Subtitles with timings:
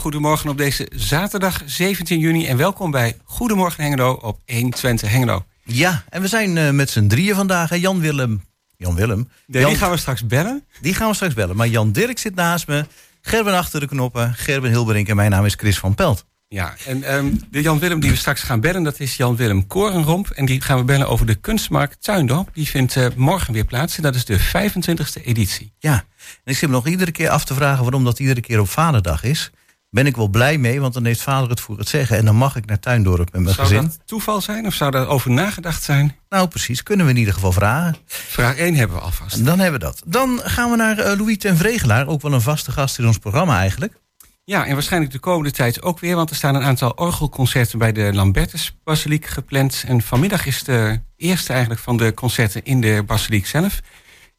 [0.00, 2.46] goedemorgen op deze zaterdag 17 juni.
[2.46, 5.44] En welkom bij Goedemorgen Hengelo op 120 Hengelo.
[5.64, 7.70] Ja, en we zijn uh, met z'n drieën vandaag.
[7.70, 7.76] Hè?
[7.76, 8.42] Jan Willem.
[8.76, 9.28] Jan Willem.
[9.46, 10.64] Die gaan we straks bellen.
[10.80, 11.56] Die gaan we straks bellen.
[11.56, 12.86] Maar Jan Dirk zit naast me.
[13.22, 14.34] Gerben achter de knoppen.
[14.34, 16.24] Gerben Hilberink en mijn naam is Chris van Pelt.
[16.48, 19.66] Ja, en um, de Jan Willem die we straks gaan bellen, dat is Jan Willem
[19.66, 20.30] Korenromp.
[20.30, 22.48] En die gaan we bellen over de kunstmarkt Tuindorp.
[22.52, 25.72] Die vindt uh, morgen weer plaats en dat is de 25e editie.
[25.78, 26.04] Ja,
[26.44, 28.68] en ik zit me nog iedere keer af te vragen waarom dat iedere keer op
[28.68, 29.50] Vaderdag is
[29.90, 32.16] ben ik wel blij mee, want dan heeft vader het voor het zeggen.
[32.16, 33.82] En dan mag ik naar Tuindorp met mijn zou gezin.
[33.82, 36.16] Zou dat toeval zijn of zou daar over nagedacht zijn?
[36.28, 36.82] Nou, precies.
[36.82, 37.96] Kunnen we in ieder geval vragen.
[38.06, 39.44] Vraag 1 hebben we alvast.
[39.44, 40.02] Dan hebben we dat.
[40.06, 42.06] Dan gaan we naar uh, Louis ten Vregelaar.
[42.06, 43.98] Ook wel een vaste gast in ons programma eigenlijk.
[44.44, 46.16] Ja, en waarschijnlijk de komende tijd ook weer.
[46.16, 49.84] Want er staan een aantal orgelconcerten bij de Lambertus-basiliek gepland.
[49.86, 53.80] En vanmiddag is de eerste eigenlijk van de concerten in de basiliek zelf.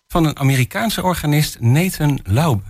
[0.07, 2.63] Van een Amerikaanse organist, Nathan Laube.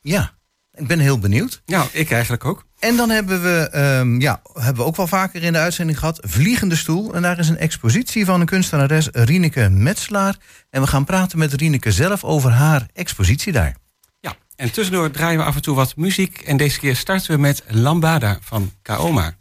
[0.00, 0.34] Ja,
[0.74, 1.62] ik ben heel benieuwd.
[1.66, 2.64] Nou, ik eigenlijk ook.
[2.78, 6.18] En dan hebben we, um, ja, hebben we ook wel vaker in de uitzending gehad,
[6.22, 7.14] Vliegende Stoel.
[7.14, 10.36] En daar is een expositie van een kunstenares, Rieneke Metselaar.
[10.70, 13.76] En we gaan praten met Rieneke zelf over haar expositie daar.
[14.20, 16.40] Ja, en tussendoor draaien we af en toe wat muziek.
[16.40, 19.34] En deze keer starten we met Lambada van Kaoma.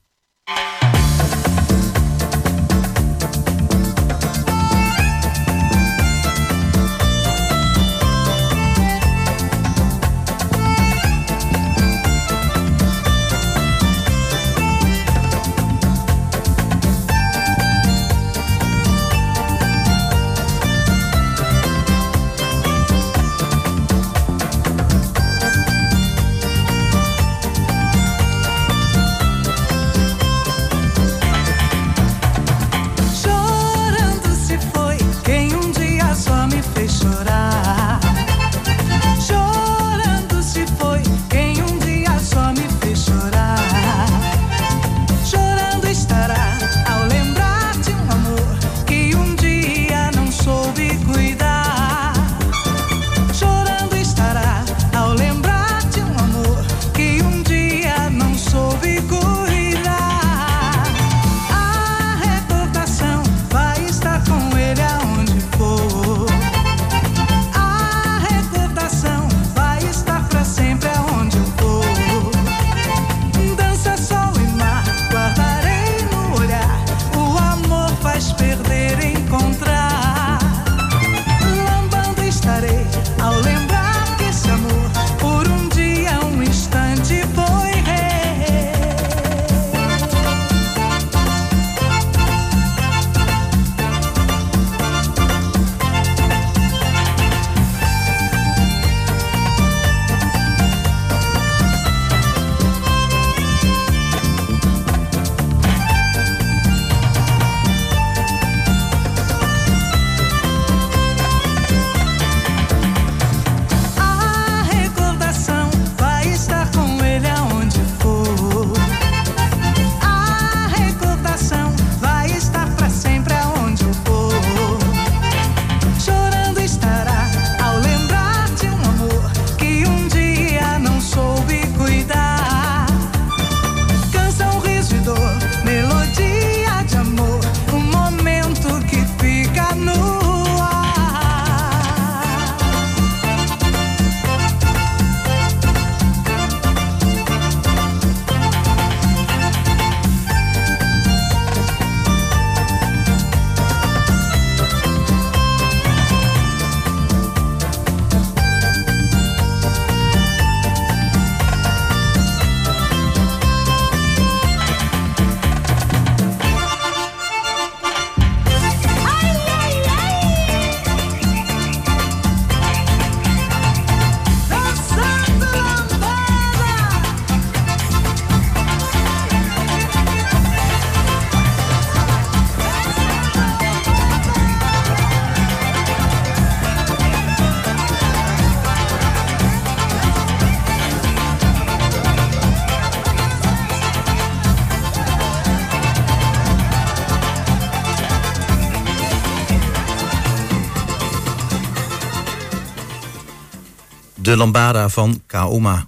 [204.41, 205.87] Lambada van Kaoma.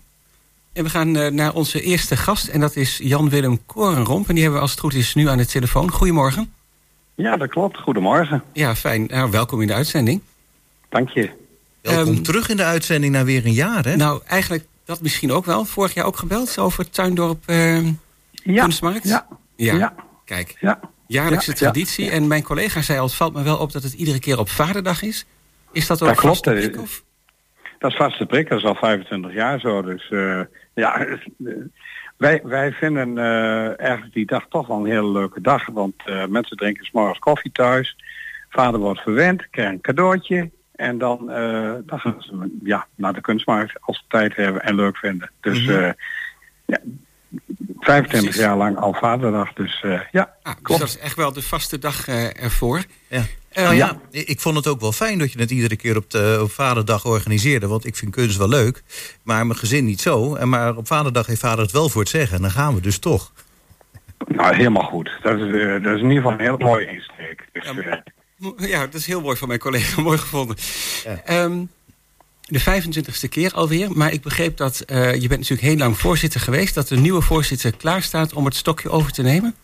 [0.74, 4.28] En we gaan uh, naar onze eerste gast en dat is Jan-Willem Korenromp.
[4.28, 5.92] En die hebben we als het goed is nu aan de telefoon.
[5.92, 6.54] Goedemorgen.
[7.16, 7.78] Ja, dat klopt.
[7.78, 8.44] Goedemorgen.
[8.54, 9.06] Ja, fijn.
[9.06, 10.22] Nou, welkom in de uitzending.
[10.90, 11.30] Dank je.
[11.82, 13.96] Welkom um, terug in de uitzending na weer een jaar, hè?
[13.96, 15.66] Nou, eigenlijk Dat misschien ook wel.
[15.66, 17.86] Vorig jaar ook gebeld over Tuindorp uh,
[18.32, 19.08] ja, Kunstmarkt?
[19.08, 19.28] Ja.
[19.56, 19.76] ja.
[19.76, 19.94] ja.
[20.26, 20.80] Kijk, ja.
[21.08, 22.06] jaarlijkse Ja, traditie.
[22.06, 22.12] ja.
[22.12, 24.50] En mijn collega zei al, het valt me wel op dat het iedere keer op
[24.50, 25.26] Vaderdag is.
[25.72, 27.04] Is dat ook Dat klopt, eh, of?
[27.84, 29.82] Dat is vaste prik, dat is al 25 jaar zo.
[29.82, 30.42] Dus eh,
[30.74, 31.08] ja,
[32.18, 35.66] wij, wij vinden eh, eigenlijk die dag toch wel een hele leuke dag.
[35.66, 37.96] Want eh, mensen drinken 's morgens koffie thuis.
[38.50, 40.50] Vader wordt verwend, krijgt een cadeautje.
[40.76, 41.26] En dan,
[41.86, 45.32] dan gaan ze ja, naar de kunstmarkt als ze tijd hebben en leuk vinden.
[45.42, 45.92] Dus eh,
[46.66, 46.78] ja,
[47.80, 48.36] 25 Precies.
[48.36, 49.54] jaar lang al vaderdag.
[49.54, 50.80] Dus eh, ja, Ah, dus klopt.
[50.82, 52.84] dat is echt wel de vaste dag eh, ervoor.
[53.08, 53.24] Ja.
[53.50, 56.10] Eh, Nou ja, ik vond het ook wel fijn dat je het iedere keer op,
[56.10, 57.68] de, op Vaderdag organiseerde.
[57.68, 58.84] Want ik vind kunst wel leuk,
[59.24, 60.36] maar mijn gezin niet zo.
[60.36, 62.36] En maar op Vaderdag heeft vader het wel voor het zeggen.
[62.36, 63.32] En dan gaan we dus toch.
[64.28, 65.10] Nou, helemaal goed.
[65.22, 65.52] Dat is,
[65.84, 67.48] dat is in ieder geval een heel mooie insteek.
[67.52, 68.04] Dus, Ja,
[68.68, 70.02] Ja, dat is heel mooi van mijn collega.
[70.02, 70.56] Mooi gevonden.
[71.04, 71.22] Ja.
[71.26, 71.64] Ehm,
[72.54, 73.92] de 25ste keer alweer.
[73.92, 76.76] Maar ik begreep dat eh, je bent natuurlijk heel lang voorzitter geweest.
[76.76, 79.56] Dat de nieuwe voorzitter klaar staat om het stokje over te nemen.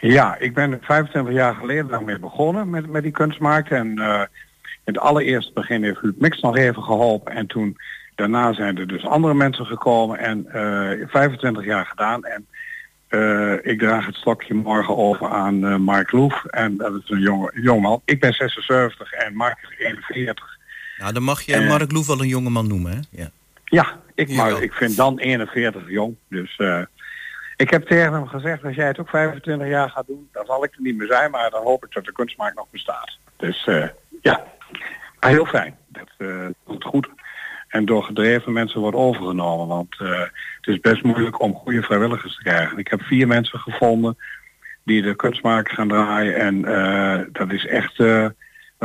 [0.00, 3.70] Ja, ik ben er 25 jaar geleden daarmee begonnen met, met die kunstmarkt.
[3.70, 4.20] En eh,
[4.62, 7.32] in het allereerste begin heeft Huub Mix nog even geholpen.
[7.32, 7.76] En toen
[8.14, 10.18] daarna zijn er dus andere mensen gekomen.
[10.18, 12.24] En eh 25 jaar gedaan.
[12.24, 12.46] En
[13.14, 16.44] eh, ik draag het stokje morgen over aan eh, Mark Loef.
[16.44, 18.00] En dat is een jonge, jongeman.
[18.04, 20.53] Ik ben 76 en Mark is 41.
[20.98, 21.68] Nou, dan mag je Eh.
[21.68, 22.98] Mark Loef wel een jongeman noemen, hè?
[23.10, 23.30] Ja.
[23.64, 26.16] Ja, ik, maar ik vind dan 41 jong.
[26.28, 26.80] Dus eh,
[27.56, 30.64] ik heb tegen hem gezegd, als jij het ook 25 jaar gaat doen, dan zal
[30.64, 33.18] ik er niet meer zijn, maar dan hoop ik dat de kunstmarkt nog bestaat.
[33.36, 33.88] Dus eh,
[34.22, 34.44] ja,
[35.20, 35.76] maar heel fijn.
[35.88, 36.08] Dat
[36.66, 37.08] doet goed.
[37.68, 42.42] En door gedreven mensen wordt overgenomen, want het is best moeilijk om goede vrijwilligers te
[42.42, 42.78] krijgen.
[42.78, 44.16] Ik heb vier mensen gevonden
[44.84, 46.62] die de kunstmarkt gaan draaien en
[47.32, 47.96] dat is echt,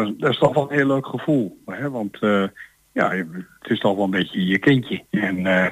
[0.04, 1.58] dat, is, dat is toch wel een heel leuk gevoel.
[1.66, 1.90] Hè?
[1.90, 2.44] Want eh,
[2.92, 3.10] ja,
[3.60, 5.04] het is toch wel een beetje je kindje.
[5.10, 5.66] En eh,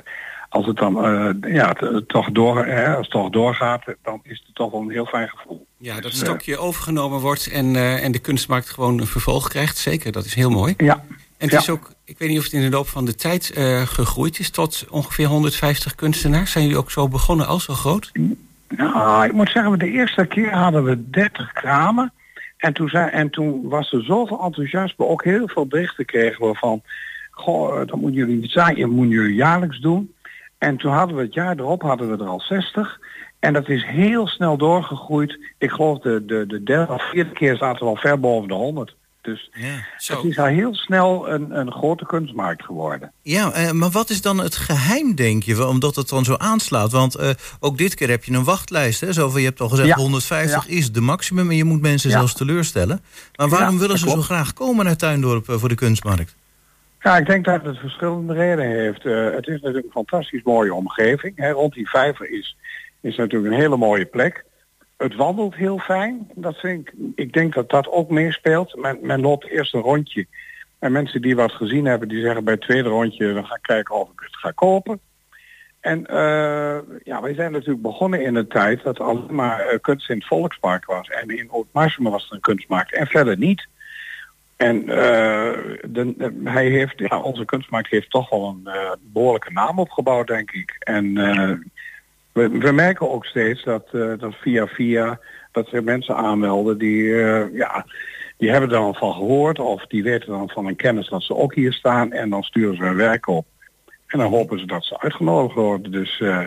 [0.50, 4.20] als het dan eh, ja, het, het toch door, hè, als het toch doorgaat, dan
[4.24, 5.66] is het toch wel een heel fijn gevoel.
[5.78, 9.48] Ja, dat het Dus, eh, stokje overgenomen wordt en, en de kunstmarkt gewoon een vervolg
[9.50, 9.78] krijgt.
[9.78, 10.74] Zeker, dat is heel mooi.
[10.78, 11.04] Ja, En
[11.38, 11.58] het Ja.
[11.58, 13.52] is ook, ik weet niet of het in de loop van de tijd
[13.86, 16.52] gegroeid is tot ongeveer 150 kunstenaars.
[16.52, 18.12] Zijn jullie ook zo begonnen al zo groot?
[18.68, 22.14] Nou, ik moet zeggen, de eerste keer hadden we 30 kramen.
[22.58, 26.82] En toen, en toen was er zoveel enthousiasme, ook heel veel berichten kregen we van...
[27.32, 30.14] Goh, eh, dat moeten jullie niet zijn, dat moeten jullie jaarlijks doen.
[30.58, 33.00] En toen hadden we het jaar erop hadden we er al 60.
[33.40, 35.40] En dat is heel snel doorgegroeid.
[35.58, 38.54] Ik geloof de, de, de derde of vierde keer zaten we al ver boven de
[38.54, 38.96] 100.
[39.28, 43.12] Dus Ja, het is al heel snel een, een grote kunstmarkt geworden.
[43.22, 45.68] ja eh, maar wat is dan het geheim, denk je?
[45.68, 46.92] Omdat het dan zo aanslaat.
[46.92, 47.30] Want eh,
[47.60, 49.02] ook dit keer heb je een wachtlijst.
[49.02, 49.14] Hè?
[49.14, 49.96] Zo van, je hebt al gezegd, Ja.
[49.96, 51.50] 150 is de maximum.
[51.50, 53.02] En je moet mensen zelfs teleurstellen.
[53.36, 56.36] Maar waarom willen ze zo graag komen naar Tuindorp eh, voor de kunstmarkt?
[57.00, 59.04] Ja, ik denk dat het verschillende redenen heeft.
[59.04, 61.34] Het is natuurlijk een fantastisch mooie omgeving.
[61.36, 61.50] Hè.
[61.52, 62.58] Rond die vijver is,
[63.02, 64.46] is natuurlijk een hele mooie plek.
[64.98, 66.28] Het wandelt heel fijn.
[66.36, 68.76] Dat vind ik, ik denk dat dat ook meespeelt.
[68.76, 70.26] Men, men loopt eerst een rondje.
[70.80, 73.62] En mensen die wat gezien hebben, die zeggen bij het tweede rondje, dan ga ik
[73.62, 75.00] kijken of ik het ga kopen.
[75.80, 80.10] En eh, ja, wij zijn natuurlijk begonnen in een tijd dat alleen maar eh, kunst
[80.10, 81.08] in het Volkspark was.
[81.08, 83.68] En in Oud-Marsum was er een kunstmarkt en verder niet.
[84.56, 85.54] En eh,
[85.90, 90.52] de, hij heeft, ja, onze kunstmarkt heeft toch wel een eh, behoorlijke naam opgebouwd, denk
[90.52, 90.76] ik.
[90.80, 91.14] En
[92.38, 95.20] we, we merken ook steeds dat, eh, dat via via
[95.52, 97.86] dat er mensen aanmelden die, eh, ja,
[98.38, 101.36] die hebben er dan van gehoord of die weten dan van een kennis dat ze
[101.36, 103.46] ook hier staan en dan sturen ze hun werk op.
[104.08, 105.92] En dan hopen ze dat ze uitgenodigd worden.
[105.92, 106.46] Dus eh,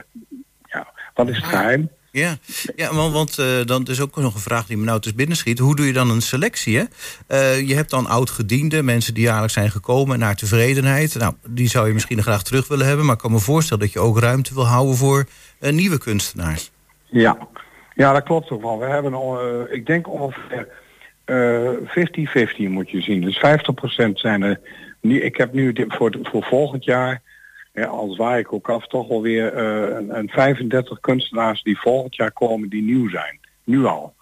[0.63, 1.91] ja, wat is het geheim?
[2.13, 2.37] Ja,
[2.77, 5.59] ja want, eh, dan is ook nog een vraag die me nou te binnen schiet.
[5.59, 6.79] Hoe doe je dan een selectie?
[6.79, 6.85] Hè?
[7.27, 11.15] Eh, je hebt dan oud-gedienden, mensen die jaarlijks zijn gekomen naar tevredenheid.
[11.15, 13.05] Nou, die zou je misschien graag terug willen hebben.
[13.07, 15.25] Maar ik kan me voorstellen dat je ook ruimte wil houden voor
[15.61, 16.71] eh, nieuwe kunstenaars.
[17.05, 17.39] Ja.
[17.95, 18.79] ja, dat klopt ook wel.
[18.79, 20.69] We hebben, eh, ik denk ongeveer
[21.25, 23.21] eh 50-50 moet je zien.
[23.21, 24.61] Dus 50% zijn er.
[25.01, 27.23] Ik heb nu voor, voor volgend jaar,
[27.73, 31.79] ja, al zwaai ik ook af, toch wel weer eh, een, een 35 kunstenaars die
[31.81, 33.39] volgend jaar komen die nieuw zijn.
[33.65, 34.15] Nu al.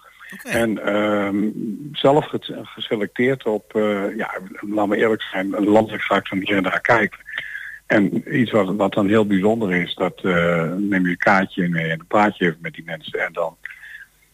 [0.44, 1.48] En ehm,
[1.92, 6.56] zelf ge- geselecteerd op, eh, ja, laat me eerlijk zijn, landelijk ga ik dan hier
[6.56, 7.18] en daar kijken.
[7.86, 11.84] En iets wat, wat dan heel bijzonder is, dat eh, neem je een kaartje mee
[11.90, 13.56] en een praatje even met die mensen en dan,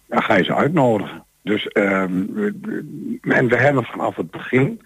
[0.06, 1.25] dan ga je ze uitnodigen.
[1.42, 2.80] Dus ehm, we-
[3.23, 4.80] en we hebben vanaf het begin,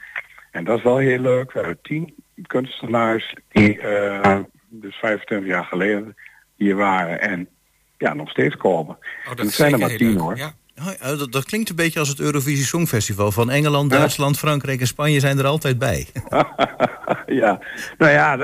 [0.50, 2.14] en dat is wel heel leuk, we hebben tien
[2.47, 6.16] kunstenaars die eh, dus 25 jaar geleden
[6.57, 7.49] hier waren en
[7.99, 8.99] ja, nog steeds komen.
[9.28, 10.37] Oh, dat zijn er maar tien, hoor.
[10.37, 10.54] Ja.
[10.78, 13.33] Oh, dat, dat klinkt een beetje als het Eurovisie Songfestival.
[13.33, 13.90] Van Engeland.
[13.90, 16.07] Duitsland, Frankrijk en Spanje zijn er altijd bij.
[17.42, 17.61] ja,
[17.99, 18.38] nou ja,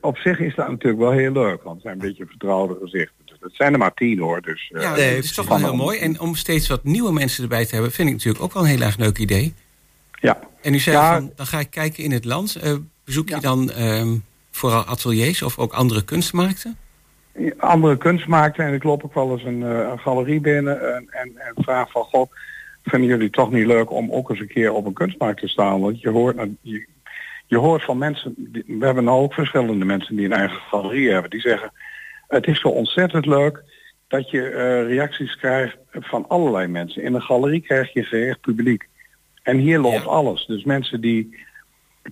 [0.00, 3.14] op zich is dat natuurlijk wel heel leuk, want het zijn een beetje vertrouwde gezichten.
[3.24, 4.40] Dus dat zijn er maar tien hoor.
[4.42, 5.98] Dus, ja, nee, het is toch wel heel mooi.
[5.98, 8.68] En om steeds wat nieuwe mensen erbij te hebben, vind ik natuurlijk ook wel een
[8.68, 9.54] heel erg leuk idee.
[10.20, 10.38] Ja.
[10.62, 12.60] En u zei van, dan ga ik kijken in het land.
[12.64, 12.74] Uh,
[13.10, 14.16] bezoek je dan ehm,
[14.50, 16.76] vooral ateliers of ook andere kunstmarkten?
[17.58, 21.64] Andere kunstmarkten en ik loop ook wel eens een, een galerie binnen en, en, en
[21.64, 22.30] vraag van god,
[22.82, 25.80] vinden jullie toch niet leuk om ook eens een keer op een kunstmarkt te staan?
[25.80, 26.86] Want je hoort, je,
[27.46, 28.34] je hoort van mensen,
[28.66, 31.72] we hebben nou ook verschillende mensen die een eigen galerie hebben, die zeggen,
[32.28, 33.62] het is zo ontzettend leuk
[34.08, 37.02] dat je uh, reacties krijgt van allerlei mensen.
[37.02, 38.88] In een galerie krijg je gericht publiek.
[39.42, 40.46] En hier loopt alles.
[40.46, 41.38] Dus mensen die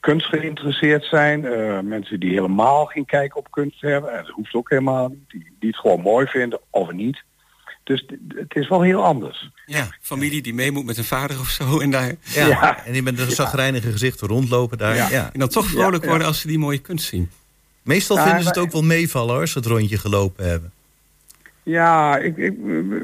[0.00, 4.54] kunst geïnteresseerd zijn, uh, mensen die helemaal geen kijk op kunst hebben, en dat hoeft
[4.54, 7.23] ook helemaal niet, die, die het gewoon mooi vinden of niet.
[7.85, 9.50] Dus het is wel heel anders.
[9.66, 11.80] Ja, familie die mee moet met een vader of zo.
[11.80, 14.95] En, daar, ja, en die met een zagrijnige gezicht rondlopen daar.
[14.95, 15.30] Ja.
[15.33, 17.30] En dan toch vrolijk worden als ze die mooie kunst zien.
[17.83, 20.73] Meestal vinden ze het ook wel meevallen als ze het rondje gelopen hebben.
[21.62, 22.54] Ja, ik, ik,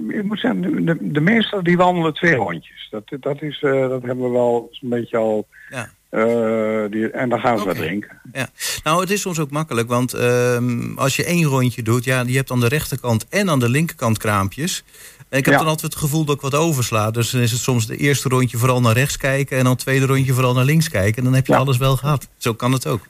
[0.08, 2.88] ik moet zeggen, de, de meesten die wandelen twee rondjes.
[2.90, 5.46] Dat, dat, is, uh, dat hebben we wel een beetje al...
[5.70, 5.90] Ja.
[6.14, 7.74] Uh, die, en dan gaan we okay.
[7.74, 8.20] wat drinken.
[8.32, 8.48] Ja.
[8.84, 10.58] Nou, het is soms ook makkelijk, want uh,
[10.96, 12.04] als je één rondje doet...
[12.04, 14.84] ja, je hebt aan de rechterkant en aan de linkerkant kraampjes.
[15.28, 15.60] En ik heb ja.
[15.60, 17.10] dan altijd het gevoel dat ik wat oversla.
[17.10, 19.56] Dus dan is het soms de eerste rondje vooral naar rechts kijken...
[19.56, 21.16] en dan het tweede rondje vooral naar links kijken.
[21.16, 21.58] En dan heb je ja.
[21.58, 22.28] alles wel gehad.
[22.36, 23.06] Zo kan het ook.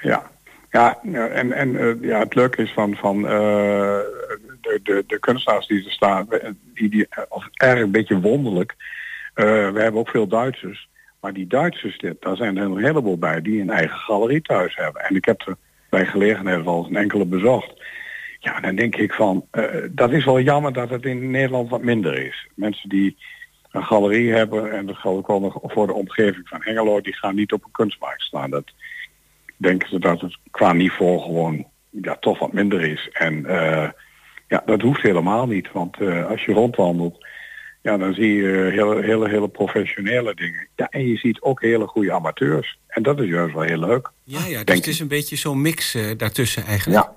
[0.00, 0.30] Ja,
[0.70, 2.94] ja en, en uh, ja, het leuke is van...
[2.94, 6.28] van de, de, de kunstenaars die er staan,
[6.74, 8.74] die, die, of erg een beetje wonderlijk.
[9.34, 10.87] We hebben ook veel Duitsers.
[11.20, 15.02] Maar die Duitsers, daar zijn er een heleboel bij die een eigen galerie thuis hebben.
[15.02, 15.56] En ik heb er
[15.90, 17.72] bij gelegenheid wel eens een enkele bezocht.
[18.38, 21.82] Ja, dan denk ik van, uh, dat is wel jammer dat het in Nederland wat
[21.82, 22.48] minder is.
[22.54, 23.16] Mensen die
[23.70, 27.64] een galerie hebben, en dat nog voor de omgeving van Hengelo, die gaan niet op
[27.64, 28.50] een kunstmarkt staan.
[28.50, 28.72] Dat
[29.56, 33.08] denken ze dat het qua niveau gewoon ja, toch wat minder is.
[33.12, 33.88] En uh,
[34.48, 35.72] ja, dat hoeft helemaal niet.
[35.72, 37.26] Want uh, als je rondwandelt,
[37.88, 40.66] ja, dan zie je hele, hele, hele professionele dingen.
[40.76, 42.78] Ja, en je ziet ook hele goede amateurs.
[42.88, 44.10] En dat is juist wel heel leuk.
[44.24, 47.02] Ja, ja dus het is een beetje zo'n mix uh, daartussen eigenlijk.
[47.02, 47.12] Ja,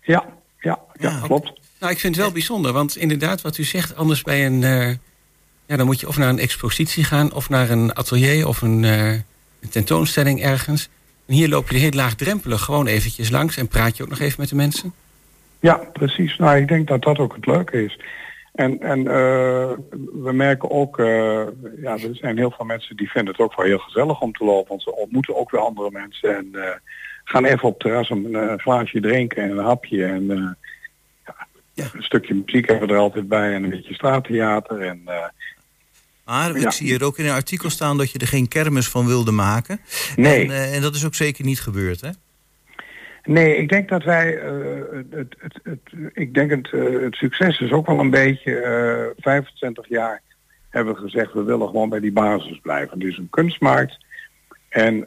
[0.00, 0.24] ja,
[0.60, 1.52] ja, ja, ja klopt.
[1.80, 4.62] Nou, ik vind het wel bijzonder, want inderdaad wat u zegt, anders bij een...
[4.62, 4.88] Uh,
[5.66, 8.82] ja, dan moet je of naar een expositie gaan, of naar een atelier, of een,
[8.82, 10.88] een tentoonstelling ergens.
[11.26, 14.40] En hier loop je heel laagdrempelig gewoon eventjes langs en praat je ook nog even
[14.40, 14.92] met de mensen.
[15.60, 16.36] Ja, precies.
[16.36, 17.98] Nou, ik denk dat dat ook het leuke is.
[18.52, 19.70] En, en uh,
[20.22, 21.06] we merken ook, uh,
[21.82, 24.44] ja, er zijn heel veel mensen die vinden het ook wel heel gezellig om te
[24.44, 24.68] lopen.
[24.68, 26.62] Want ze ontmoeten ook weer andere mensen en uh,
[27.24, 30.04] gaan even op het terras een, een glaasje drinken en een hapje.
[30.04, 30.26] En
[31.26, 31.84] ja, ja.
[31.92, 34.80] een stukje muziek hebben we er altijd bij en een beetje straattheater.
[34.80, 35.02] En,
[36.24, 39.06] maar ik zie hier ook in een artikel staan dat je er geen kermis van
[39.06, 39.80] wilde maken.
[40.16, 40.44] Nee.
[40.44, 42.10] En, en dat is ook zeker niet gebeurd, hè?
[43.24, 47.60] Nee, ik denk dat wij, uh, het, het, het, ik denk het, uh, het succes
[47.60, 48.50] is ook wel een beetje,
[49.16, 50.22] uh, 25 jaar
[50.70, 52.98] hebben we gezegd, we willen gewoon bij die basis blijven.
[52.98, 53.98] Dus een kunstmarkt.
[54.68, 55.06] En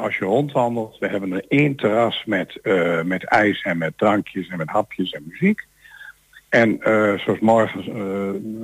[0.00, 2.60] als je rondwandelt, we hebben er één terras met,
[3.04, 5.66] met ijs en met drankjes en met hapjes en muziek.
[6.48, 6.78] En
[7.18, 7.84] zoals morgen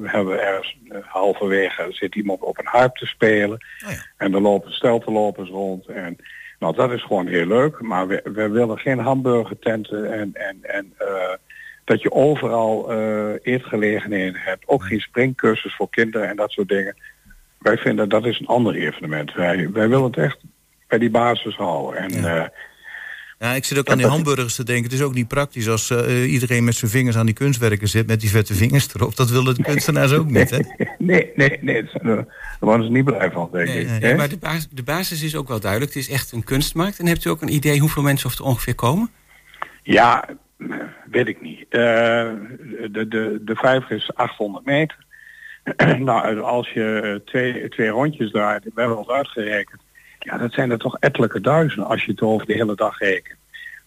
[0.05, 3.65] hebben we ergens halverwege zit iemand op een harp te spelen.
[3.85, 4.07] Oh ja.
[4.17, 5.87] En er lopen steltenlopers rond.
[5.87, 6.17] En
[6.63, 10.95] nou, dat is gewoon heel leuk, maar we, we willen geen hamburgertenten en, en, en
[11.01, 11.35] uh,
[11.85, 14.69] dat je overal uh, eetgelegenheden hebt.
[14.69, 16.97] Ook geen springcursus voor kinderen en dat soort dingen.
[17.59, 19.35] Wij vinden dat is een ander evenement.
[19.35, 20.39] Wij, wij willen het echt
[20.89, 22.01] bij die basis houden.
[22.01, 22.37] En, ja.
[22.37, 22.49] Uh,
[23.43, 24.85] ja, ik zit ook aan die hamburgers te denken.
[24.85, 28.07] Het is ook niet praktisch als uh, iedereen met zijn vingers aan die kunstwerken zit...
[28.07, 29.17] met die vette vingers erop.
[29.17, 30.59] Dat willen de kunstenaars ook niet, hè?
[30.99, 31.85] Nee, nee, nee.
[32.03, 32.27] Daar
[32.61, 33.89] worden ze niet blij van, denk nee, ik.
[33.89, 35.95] Nee, nee, maar de basis, de basis is ook wel duidelijk.
[35.95, 36.99] Het is echt een kunstmarkt.
[36.99, 39.11] En hebt u ook een idee hoeveel mensen er ongeveer komen?
[39.83, 40.29] Ja,
[41.11, 41.59] weet ik niet.
[41.59, 41.81] Uh,
[42.91, 44.97] de, de, de vijver is 800 meter.
[45.99, 49.81] nou, als je twee, twee rondjes draait, we hebben al uitgerekend
[50.23, 53.39] ja, dat zijn er toch ettelijke duizenden als je het over de hele dag rekent.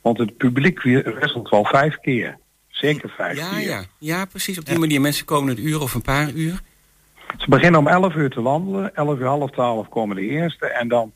[0.01, 2.37] Want het publiek wisselt wel vijf keer.
[2.67, 3.67] Zeker vijf ja, keer.
[3.67, 4.59] Ja, ja, precies.
[4.59, 5.01] Op die manier.
[5.01, 6.59] Mensen komen een uur of een paar uur.
[7.37, 8.95] Ze beginnen om 11 uur te wandelen.
[8.95, 10.65] 11 uur, half 12 komen de eerste.
[10.65, 11.13] En dan,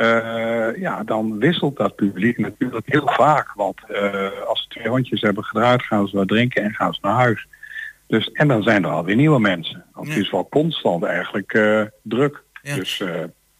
[0.00, 3.52] uh, ja, dan wisselt dat publiek natuurlijk heel vaak.
[3.54, 6.98] Want uh, als ze twee hondjes hebben gedraaid, gaan ze wat drinken en gaan ze
[7.02, 7.46] naar huis.
[8.06, 9.84] Dus, en dan zijn er alweer nieuwe mensen.
[9.92, 10.12] Want ja.
[10.12, 12.42] het is wel constant eigenlijk uh, druk.
[12.62, 12.74] Ja.
[12.74, 13.02] Dus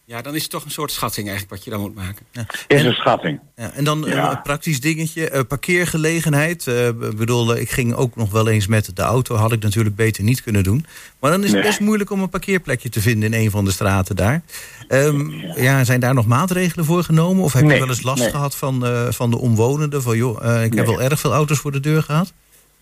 [0.09, 2.27] Ja, dan is het toch een soort schatting eigenlijk wat je dan moet maken.
[2.33, 2.47] Ja.
[2.67, 3.41] Is een schatting.
[3.57, 6.67] Ja, en dan een praktisch dingetje, uh, parkeergelegenheid.
[6.67, 10.25] Uh, bedoel, ik ging ook nog wel eens met de auto, had ik natuurlijk beter
[10.25, 10.87] niet kunnen doen.
[11.21, 13.71] Maar dan is het best moeilijk om een parkeerplekje te vinden in een van de
[13.71, 14.43] straten daar.
[14.89, 15.85] Um, ja.
[15.85, 17.45] zijn daar nog maatregelen voor genomen?
[17.45, 20.03] Of heb je wel eens last gehad van, uh, van de omwonenden?
[20.03, 22.33] Van joh, ik heb wel erg veel auto's voor de deur gehad?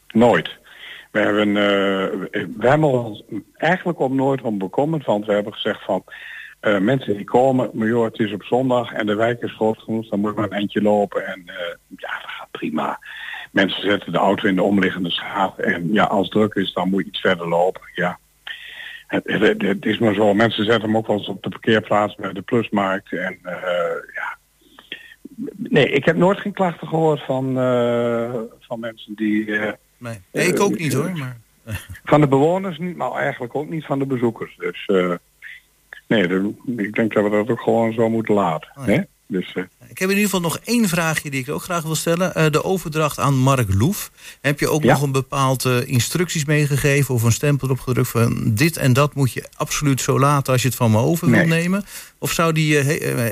[0.09, 0.51] Nooit.
[1.11, 1.53] We hebben,
[2.59, 3.23] we hebben ons
[3.55, 6.05] eigenlijk op nooit om bekommerd, want we hebben gezegd van
[6.63, 9.79] uh, mensen die komen, maar joh, het is op zondag en de wijk is groot
[9.79, 11.55] genoeg, dan moet maar een eindje lopen en uh,
[11.97, 12.99] ja, dat gaat prima.
[13.51, 16.91] Mensen zetten de auto in de omliggende straat en ja, als het druk is, dan
[16.91, 17.83] moet je iets verder lopen.
[17.95, 18.19] Ja.
[19.07, 22.15] Het, het, het, is maar zo, mensen zetten hem ook wel eens op de parkeerplaats
[22.15, 23.53] bij de plusmarkt en uh,
[24.15, 24.39] ja.
[25.57, 27.55] Nee, ik heb nooit geen klachten gehoord van,
[28.61, 29.51] van mensen die...
[29.99, 30.21] nee.
[30.33, 31.37] nee, ik ook niet hoor, maar...
[32.05, 34.57] Van de bewoners niet, maar eigenlijk ook niet van de bezoekers.
[34.57, 34.87] Dus
[36.07, 38.71] nee, ik denk dat we dat ook gewoon zo moeten laten.
[38.79, 39.01] Oh, hè?
[39.29, 39.65] Dus, uh...
[39.89, 42.33] Ik heb in ieder geval nog één vraagje die ik ook graag wil stellen.
[42.37, 44.11] Uh, de overdracht aan Mark Loef.
[44.41, 48.93] Heb je ook nog een bepaalde instructies meegegeven of een stempel opgedrukt van dit en
[48.93, 51.41] dat moet je absoluut zo laten als je het van me over nee.
[51.41, 51.85] wil nemen?
[52.19, 52.85] Of zou die, uh,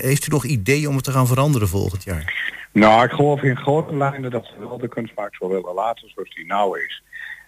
[0.02, 2.52] heeft u nog ideeën om het te gaan veranderen volgend jaar?
[2.72, 6.34] Nou, ik geloof in grote lijnen dat ze wel de kunstmaak zo willen laten zoals
[6.34, 7.02] die nou is.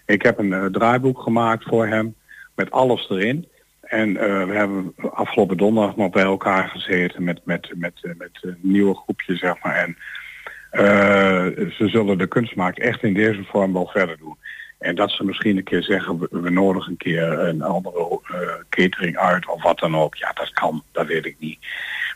[0.05, 2.15] Ik heb een draaiboek gemaakt voor hem
[2.55, 3.47] met alles erin.
[3.87, 8.37] En uh, we hebben afgelopen donderdag nog bij elkaar gezeten met, met, met, met, met
[8.41, 9.75] een nieuwe groepje, zeg maar.
[9.75, 9.97] En
[11.71, 14.37] ze zullen de kunstmaak echt in deze vorm wel verder doen.
[14.77, 18.19] En dat ze misschien een keer zeggen, we, nodigen een keer een andere
[18.69, 20.15] catering uit of wat dan ook.
[20.15, 21.59] Ja, dat kan, dat weet ik niet.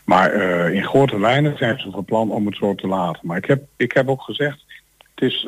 [0.04, 0.32] Maar
[0.72, 3.26] in grote lijnen zijn ze van plan om het zo te laten.
[3.26, 4.64] Maar ik heb, ik heb ook gezegd,
[5.14, 5.46] het is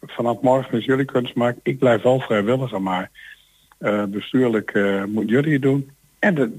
[0.00, 1.56] vanaf morgen is jullie kunstmaak.
[1.62, 3.10] Ik blijf wel vrijwilliger, maar
[3.80, 5.90] uh, bestuurlijk uh, moet jullie het doen.
[6.18, 6.50] En de,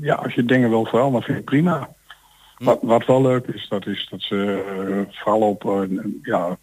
[0.00, 1.88] ja, als je dingen wil veranderen, vind ik prima.
[2.56, 2.64] Hm.
[2.64, 5.88] Wat, wat wel leuk is, dat is dat ze uh, vooral op
[6.22, 6.58] ja,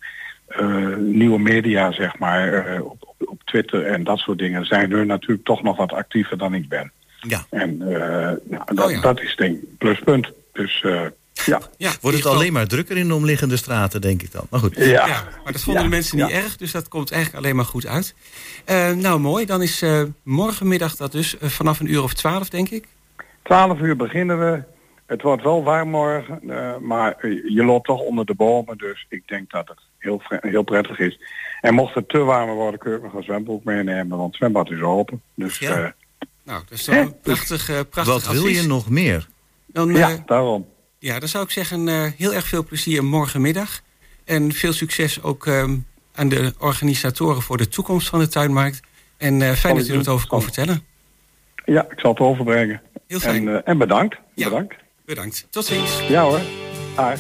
[0.98, 5.64] nieuwe media, zeg maar, op, op, Twitter en dat soort dingen, zijn er natuurlijk toch
[5.64, 6.92] nog wat actiever dan ik ben.
[7.20, 7.46] Ja.
[7.50, 9.02] En nou, dat, oh ja.
[9.02, 10.32] dat is denk pluspunt.
[10.54, 10.86] Dus
[11.46, 11.62] ja.
[11.78, 11.92] ja.
[12.02, 14.48] Wordt het alleen maar drukker in de omliggende straten, denk ik dan.
[14.50, 14.76] Maar goed.
[14.76, 14.86] Ja.
[14.86, 17.86] ja maar dat vonden de mensen niet erg, dus dat komt eigenlijk alleen maar goed
[17.86, 18.16] uit.
[18.70, 19.46] Uh, nou, mooi.
[19.46, 22.88] Dan is uh, morgenmiddag dat dus uh, vanaf een uur of twaalf, denk ik.
[23.44, 24.64] Twaalf uur beginnen we.
[25.06, 26.40] Het wordt wel warm morgen,
[26.82, 28.78] maar je loopt toch onder de bomen.
[28.78, 31.20] Dus ik denk dat het heel, heel prettig is.
[31.62, 34.70] En mocht het te warmer worden, kun je nog een zwembroek meenemen, want het zwembad
[34.70, 35.22] is open.
[35.36, 35.94] Dus, ja.
[36.44, 39.28] nou, dat is toch een prachtig, prachtig Wat wil je nog meer?
[39.66, 40.66] Dan, ja, daarom.
[41.04, 43.82] Ja, dan zou ik zeggen uh, heel erg veel plezier morgenmiddag.
[44.26, 45.64] En veel succes ook uh,
[46.16, 48.80] aan de organisatoren voor de toekomst van de tuinmarkt.
[49.18, 50.84] En uh, fijn dat u het over kon vertellen.
[51.66, 52.82] Ja, ik zal het overbrengen.
[53.08, 53.48] Heel fijn.
[53.48, 54.18] En, en bedankt.
[54.36, 54.76] Ja, bedankt.
[55.06, 55.48] Bedankt.
[55.50, 56.08] Tot ziens.
[56.08, 56.42] Ja hoor.
[56.98, 57.16] Hi.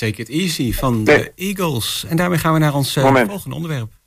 [0.00, 2.04] Take It Easy van de Eagles.
[2.08, 3.99] En daarmee gaan we naar ons uh, volgende onderwerp.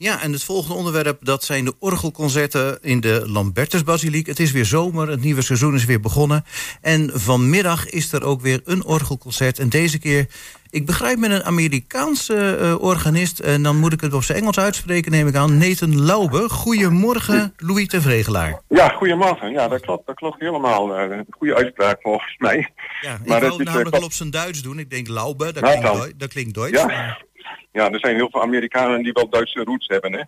[0.00, 4.26] Ja, en het volgende onderwerp dat zijn de orgelconcerten in de Lambertusbasiliek.
[4.26, 6.44] Het is weer zomer, het nieuwe seizoen is weer begonnen.
[6.80, 9.58] En vanmiddag is er ook weer een orgelconcert.
[9.58, 10.26] En deze keer,
[10.70, 13.38] ik begrijp met een Amerikaanse uh, organist...
[13.38, 15.58] en dan moet ik het op zijn Engels uitspreken, neem ik aan.
[15.58, 16.48] Nathan Laube.
[16.48, 18.60] Goedemorgen, Louis de Vregelaar.
[18.68, 19.50] Ja, goedemorgen.
[19.50, 21.10] Ja, dat klopt, dat klopt helemaal.
[21.10, 22.70] Uh, goede uitspraak volgens mij.
[23.00, 24.78] Ja, ik maar wou het namelijk wel op zijn Duits doen.
[24.78, 26.82] Ik denk Laube, dat, klinkt, dat klinkt Duits.
[26.82, 27.26] Ja
[27.72, 30.22] ja, er zijn heel veel Amerikanen die wel Duitse roots hebben, hè.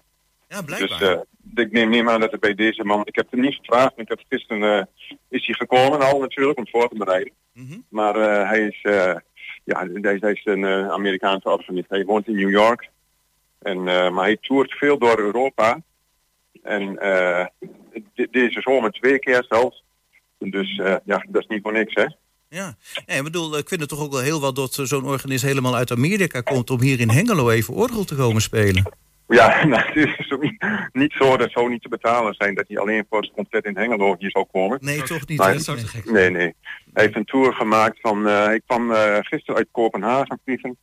[0.49, 0.99] Ja, blijkbaar.
[0.99, 3.01] Dus uh, ik neem, neem aan dat er bij deze man...
[3.05, 4.63] Ik heb het niet gevraagd, ik heb gisteren...
[4.63, 4.83] Uh,
[5.29, 7.33] is hij gekomen al natuurlijk om voor te bereiden.
[7.53, 7.85] Mm -hmm.
[7.89, 8.79] Maar uh, hij is...
[9.65, 11.89] ja, hij, hij, is een Amerikaanse organist.
[11.89, 12.91] Hij woont in New York.
[13.59, 15.81] En, maar hij toert veel door Europa.
[16.63, 16.95] En
[18.31, 19.85] deze zomer twee keer zelfs.
[20.39, 22.07] Dus ja, dat is niet voor niks, hè.
[22.53, 22.75] Ja,
[23.07, 25.77] nee, ik bedoel, ik vind het toch ook wel heel wat dat zo'n organist helemaal
[25.77, 28.93] uit Amerika komt om hier in Hengelo even orgel te komen spelen.
[29.29, 32.79] Ja, nou, het is niet, niet zo dat zo niet te betalen zijn dat hij
[32.79, 34.79] alleen voor het concert in Hengelo hier zou komen.
[34.81, 35.39] Nee, toch niet.
[35.39, 36.03] Maar, nee.
[36.05, 36.55] nee, nee.
[36.93, 40.77] Hij heeft een tour gemaakt van, uh, hij kwam uh, gisteren uit Kopenhagen vliegen.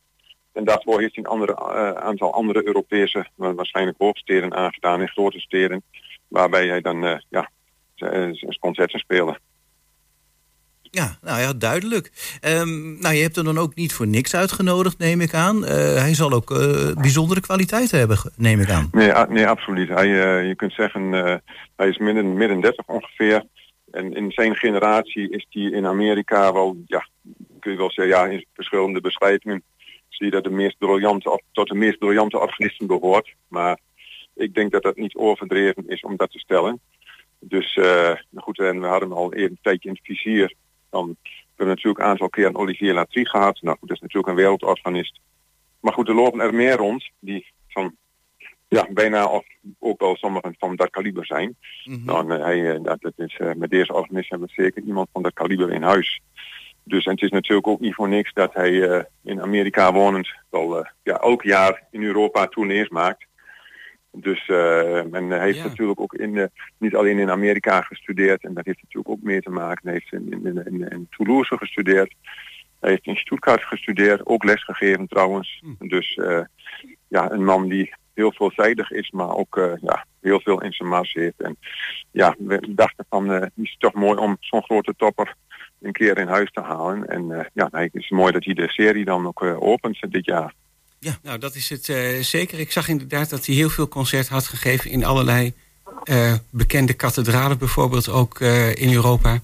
[0.52, 5.40] En daarvoor heeft hij een andere, uh, aantal andere Europese, waarschijnlijk hoofdsteden aangedaan in grote
[5.40, 5.82] steden.
[6.28, 7.50] Waarbij hij dan ja,
[7.94, 9.38] zijn concerten speelde.
[10.90, 12.10] Ja, nou ja, duidelijk.
[12.44, 15.56] Um, nou, je hebt hem dan ook niet voor niks uitgenodigd, neem ik aan.
[15.56, 18.88] Uh, hij zal ook uh, bijzondere kwaliteiten hebben, neem ik aan.
[18.92, 19.88] Nee, nee absoluut.
[19.88, 21.12] Hij, uh, je kunt zeggen,
[21.76, 23.44] hij is midden, midden 30 ongeveer.
[23.90, 27.08] En in zijn generatie is hij in Amerika wel, ja,
[27.60, 29.62] kun je wel zeggen, ja, in verschillende beschrijvingen
[30.08, 33.34] zie je dat de meest briljante, tot de meest briljante organisten behoort.
[33.48, 33.78] Maar
[34.34, 36.80] ik denk dat dat niet overdreven is om dat te stellen.
[37.40, 37.78] Dus
[38.34, 40.54] goed, en we hadden hem al even een tijdje in het vizier.
[40.90, 41.16] Dan
[41.58, 43.62] we hebben natuurlijk een aantal keer een Olivier Latrie gehad.
[43.62, 45.20] Nou, dat is natuurlijk een wereldorganist.
[45.80, 47.96] Maar goed, er lopen er meer rond die van
[48.68, 49.46] ja, bijna of
[49.78, 51.56] ook wel sommigen van dat kaliber zijn.
[51.84, 52.04] Mm -hmm.
[52.04, 55.22] nou, hij, eh, dat, dat is, uh, met deze organist hebben we zeker iemand van
[55.22, 56.20] dat kaliber in huis.
[56.82, 60.28] Dus en het is natuurlijk ook niet voor niks dat hij uh, in Amerika wonend
[60.50, 63.26] wel ja, elk jaar in Europa tournees maakt.
[64.20, 65.64] Dus uh, en hij heeft ja.
[65.64, 66.44] natuurlijk ook in, uh,
[66.78, 69.88] niet alleen in Amerika gestudeerd en dat heeft natuurlijk ook mee te maken.
[69.88, 72.14] Hij heeft in, in, in, in Toulouse gestudeerd.
[72.80, 75.62] Hij heeft in Stuttgart gestudeerd, ook lesgegeven trouwens.
[75.78, 75.88] Hm.
[75.88, 76.40] Dus uh,
[77.08, 81.12] ja, een man die heel veelzijdig is, maar ook ja, heel veel in zijn mars
[81.12, 81.40] heeft.
[81.40, 81.56] En
[82.10, 85.34] ja, we dachten van, het is toch mooi om zo'n grote topper
[85.80, 87.08] een keer in huis te halen.
[87.08, 90.54] En ja, het is mooi dat hij de serie dan ook opent dit jaar.
[91.00, 92.58] Ja, nou dat is het uh, zeker.
[92.58, 95.52] Ik zag inderdaad dat hij heel veel concerten had gegeven in allerlei
[96.04, 99.40] uh, bekende kathedralen, bijvoorbeeld ook uh, in Europa.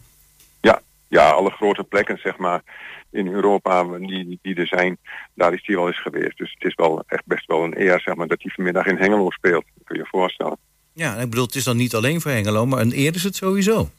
[0.60, 2.62] Ja, ja, alle grote plekken zeg maar
[3.10, 4.98] in Europa die, die er zijn,
[5.34, 6.38] daar is hij wel eens geweest.
[6.38, 8.96] Dus het is wel echt best wel een eer zeg maar, dat hij vanmiddag in
[8.96, 9.64] Hengelo speelt.
[9.74, 10.56] Dat kun je je voorstellen.
[10.92, 13.36] Ja, ik bedoel, het is dan niet alleen voor Hengelo, maar een eer is het
[13.36, 13.90] sowieso.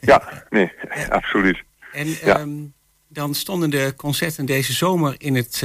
[0.00, 1.06] Ja, nee, ja.
[1.06, 1.62] absoluut.
[1.92, 2.40] En ja.
[2.40, 2.72] um,
[3.08, 5.62] dan stonden de concerten deze zomer in het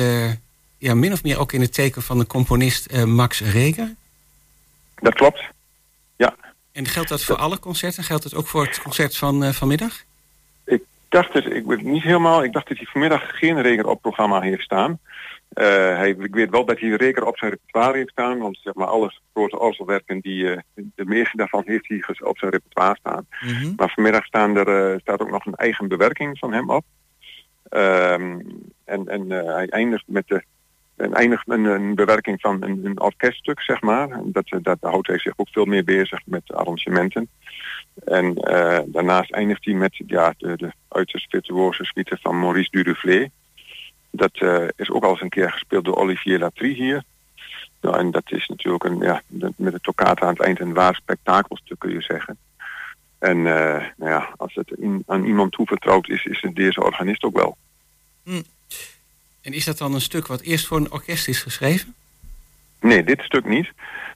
[0.80, 3.96] ja, min of meer ook in het teken van de componist uh, Max Reger.
[4.96, 5.44] Dat klopt,
[6.16, 6.36] ja.
[6.72, 8.04] En geldt dat voor alle concerten?
[8.04, 10.04] Geldt het ook voor het concert van uh, vanmiddag?
[10.66, 14.02] Ik dacht het, ik weet niet helemaal, ik dacht dat hij vanmiddag geen Reger op
[14.02, 15.00] programma heeft staan.
[15.54, 15.66] Uh,
[15.96, 18.88] hij, ik weet wel dat hij Reger op zijn repertoire heeft staan, want zeg maar
[18.88, 20.44] alle grote orgelwerken, die,
[20.76, 23.28] de meeste daarvan heeft hij op zijn repertoire staan.
[23.40, 23.74] Mm -hmm.
[23.76, 26.86] Maar vanmiddag staan er, staat ook nog een eigen bewerking van hem op.
[27.70, 28.42] Um,
[28.86, 30.44] en en hij eindigt met de
[31.00, 34.22] en eindigt een, een bewerking van een, een, orkeststuk, zeg maar.
[34.24, 37.30] Dat, dat houdt hij zich ook veel meer bezig met arrangementen.
[38.06, 43.30] En uh, daarnaast eindigt hij met ja, de, de uiterst virtuose suite van Maurice Duruflé.
[44.10, 47.04] Dat uh, is ook al eens een keer gespeeld door Olivier Latrie hier.
[47.82, 49.22] Nou, en dat is natuurlijk een, ja,
[49.56, 52.38] met de toccata aan het eind een waar spektakelstuk, kun je zeggen.
[53.20, 57.38] En uh, nou ja, als het aan iemand toevertrouwd is, is het deze organist ook
[57.38, 57.58] wel.
[58.24, 58.42] Hm.
[59.42, 61.96] En is dat dan een stuk wat eerst voor een orkest is geschreven?
[62.80, 63.72] Nee, dit stuk niet.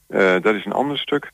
[0.09, 1.31] Uh, dat is een ander stuk.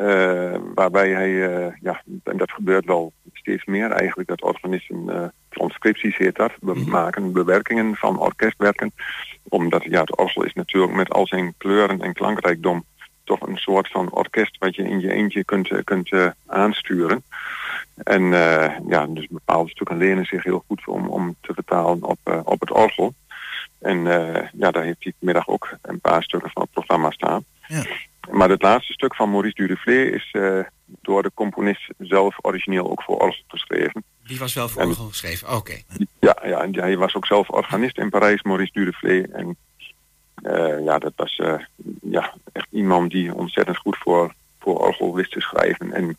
[0.00, 6.16] Uh, waarbij hij, uh, ja, en dat gebeurt wel steeds meer eigenlijk, dat organisten transcripties
[6.16, 6.90] heet dat, we mm -hmm.
[6.90, 8.92] maken bewerkingen van orkestwerken.
[9.42, 12.84] Omdat ja, het orgel is natuurlijk met al zijn kleuren en klankrijkdom
[13.24, 16.10] toch een soort van orkest wat je in je eentje kunt, kunt
[16.46, 17.22] aansturen.
[18.04, 22.18] En uh, ja, dus bepaalde stukken lenen zich heel goed om, om te vertalen op,
[22.24, 23.14] uh, op het orgel.
[23.78, 27.44] En uh, ja, daar heeft hij vanmiddag ook een paar stukken van het programma staan.
[27.66, 27.84] Ja.
[28.30, 30.34] Maar het laatste stuk van Maurice Duruflé is
[31.02, 34.04] door de componist zelf origineel ook voor orgel geschreven.
[34.26, 35.56] Die was wel voor orgel geschreven, oké.
[35.56, 35.84] Okay.
[36.20, 39.22] Ja, ja, en hij was ook zelf organist in Parijs, Maurice Dureflé.
[39.22, 39.56] En
[40.84, 41.40] ja, dat was
[42.02, 44.34] ja, echt iemand die ontzettend goed voor,
[44.68, 45.92] voor orgel wist te schrijven.
[45.92, 46.16] En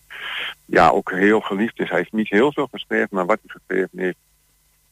[0.65, 1.89] ja, ook heel geliefd is.
[1.89, 4.17] Hij heeft niet heel veel geschreven, maar wat hij geschreven heeft,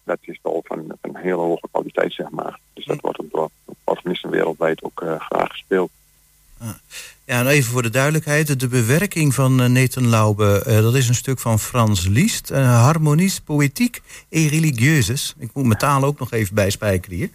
[0.04, 2.60] dat is wel van, van een hele hoge kwaliteit, zeg maar.
[2.74, 3.50] Dus dat wordt ook door
[3.84, 5.92] organisten wereldwijd ook uh, graag gespeeld.
[7.26, 8.60] Ja, en even voor de duidelijkheid.
[8.60, 12.52] De bewerking van uh, Nathan Laube, uh, dat is een stuk van Frans Liszt.
[12.52, 15.36] Uh, Harmonies, poëtiek et religieuses.
[15.40, 17.30] Ik moet mijn taal ook nog even bijspijkeren hier.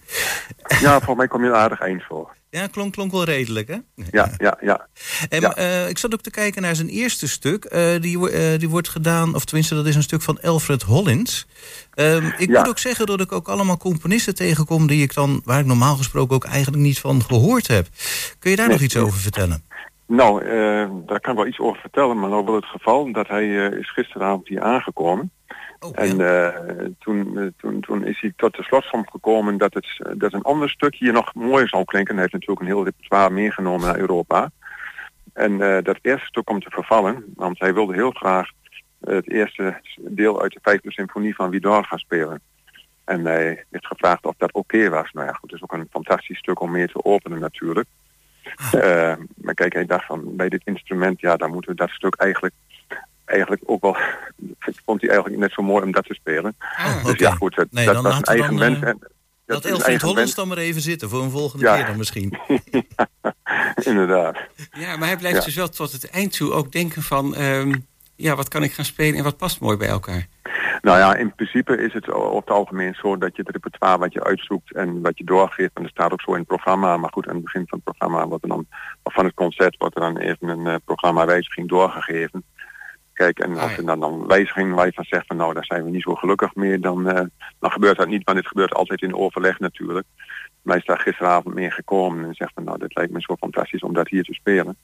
[0.80, 2.35] Ja, voor mij kom je aardig eind voor.
[2.54, 3.76] Ja, klonk, klonk wel redelijk, hè?
[4.10, 4.86] Ja, ja, ja.
[5.28, 5.58] En ja.
[5.58, 7.64] Uh, ik zat ook te kijken naar zijn eerste stuk.
[7.72, 11.46] Uh, die, uh, die wordt gedaan, of tenminste, dat is een stuk van Alfred Hollins.
[11.94, 12.58] Um, ik ja.
[12.58, 14.86] moet ook zeggen dat ik ook allemaal componisten tegenkom...
[14.86, 17.86] die ik dan, waar ik normaal gesproken ook eigenlijk niet van gehoord heb.
[18.38, 19.64] Kun je daar nee, nog iets over vertellen?
[20.06, 20.44] Nou,
[21.06, 22.20] daar kan ik wel iets over vertellen.
[22.20, 25.30] Maar nou wel het geval dat hij is gisteravond hier aangekomen.
[25.83, 26.53] Oh, en ja.
[26.53, 30.71] uh, toen, toen, toen is hij tot de slotsom gekomen dat, het, dat een ander
[30.71, 32.12] stuk hier nog mooier zou klinken.
[32.12, 34.51] Hij heeft natuurlijk een heel repertoire meegenomen naar Europa.
[35.33, 38.51] En uh, dat eerste stuk komt te vervallen, want hij wilde heel graag
[39.01, 42.40] het eerste deel uit de vijfde symfonie van Widor gaan spelen.
[43.05, 45.12] En hij heeft gevraagd of dat oké okay was.
[45.12, 47.88] Nou ja, goed, het is ook een fantastisch stuk om mee te openen natuurlijk.
[48.55, 48.73] Ah.
[48.75, 52.14] Uh, maar kijk, hij dacht van bij dit instrument, ja, dan moeten we dat stuk
[52.14, 52.55] eigenlijk
[53.24, 53.96] eigenlijk ook wel
[54.85, 56.54] vond hij eigenlijk net zo mooi om dat te spelen.
[56.61, 57.28] Oh, dus okay.
[57.28, 58.72] ja, goed, dat, nee, dat was een eigen dan.
[58.72, 58.98] Uh, en,
[59.46, 61.76] dat Elfried Hollands dan maar even zitten voor een volgende ja.
[61.76, 62.38] keer dan misschien.
[62.70, 63.08] ja,
[63.90, 64.38] inderdaad.
[64.72, 65.44] Ja, maar hij blijft ja.
[65.44, 67.38] dus wel tot het eind toe ook denken van...
[67.38, 70.26] Um, ja, wat kan ik gaan spelen en wat past mooi bij elkaar?
[70.82, 74.12] Nou ja, in principe is het op het algemeen zo dat je het repertoire wat
[74.12, 77.11] je uitzoekt en wat je doorgeeft, en dat staat ook zo in het programma, maar
[77.12, 78.66] goed, aan het begin van het programma wordt er dan,
[79.02, 82.44] of van het concert wordt er dan even een uh, programmawijziging doorgegeven.
[83.12, 85.85] Kijk, en als er dan een wijziging waar je van zegt van nou, daar zijn
[85.85, 87.20] we niet zo gelukkig meer, dan, uh,
[87.59, 90.07] dan gebeurt dat niet, want dit gebeurt altijd in overleg natuurlijk.
[90.64, 93.83] Hij is daar gisteravond mee gekomen en zegt van nou, dit lijkt me zo fantastisch
[93.83, 94.77] om dat hier te spelen.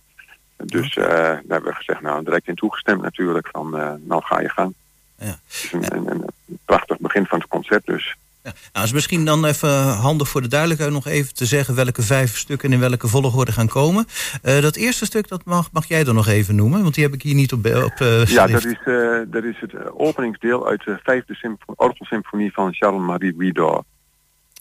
[0.56, 4.40] Dus uh, daar hebben we gezegd, nou, direct in toegestemd natuurlijk, van uh, nou ga
[4.40, 4.74] je gang.
[5.18, 5.26] Ja.
[5.26, 6.24] Het is een, een, een,
[6.64, 8.16] prachtig begin van het concert dus.
[8.48, 8.54] Ja.
[8.72, 12.36] Nou, is misschien dan even handig voor de duidelijkheid nog even te zeggen welke vijf
[12.36, 14.06] stukken in welke volgorde gaan komen.
[14.44, 17.14] Uh, dat eerste stuk, dat mag, mag jij dan nog even noemen, want die heb
[17.14, 17.66] ik hier niet op.
[17.66, 22.74] op uh, ja, dat is, uh, dat is het openingsdeel uit de vijfde orgelsymfonie van
[22.74, 23.82] Charles-Marie Widor.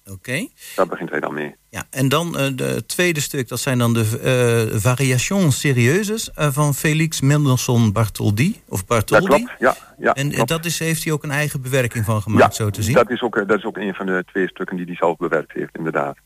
[0.07, 0.13] Oké.
[0.13, 0.51] Okay.
[0.75, 1.55] Daar begint hij dan mee.
[1.69, 6.47] Ja, en dan uh, de tweede stuk, dat zijn dan de uh, Variations Sérieuses uh,
[6.51, 8.61] van Felix Mendelssohn Bartholdi.
[8.67, 9.27] Of Bartholdi.
[9.27, 9.75] Dat klopt, ja.
[9.97, 10.49] ja en klopt.
[10.49, 12.95] dat is, heeft hij ook een eigen bewerking van gemaakt, ja, zo te zien?
[12.95, 15.51] Dat is, ook, dat is ook een van de twee stukken die hij zelf bewerkt
[15.53, 16.17] heeft, inderdaad.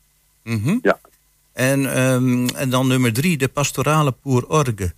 [0.42, 0.78] Mm -hmm.
[0.82, 0.98] Ja.
[1.52, 4.92] En, um, en dan nummer drie, de Pastorale pour Orgue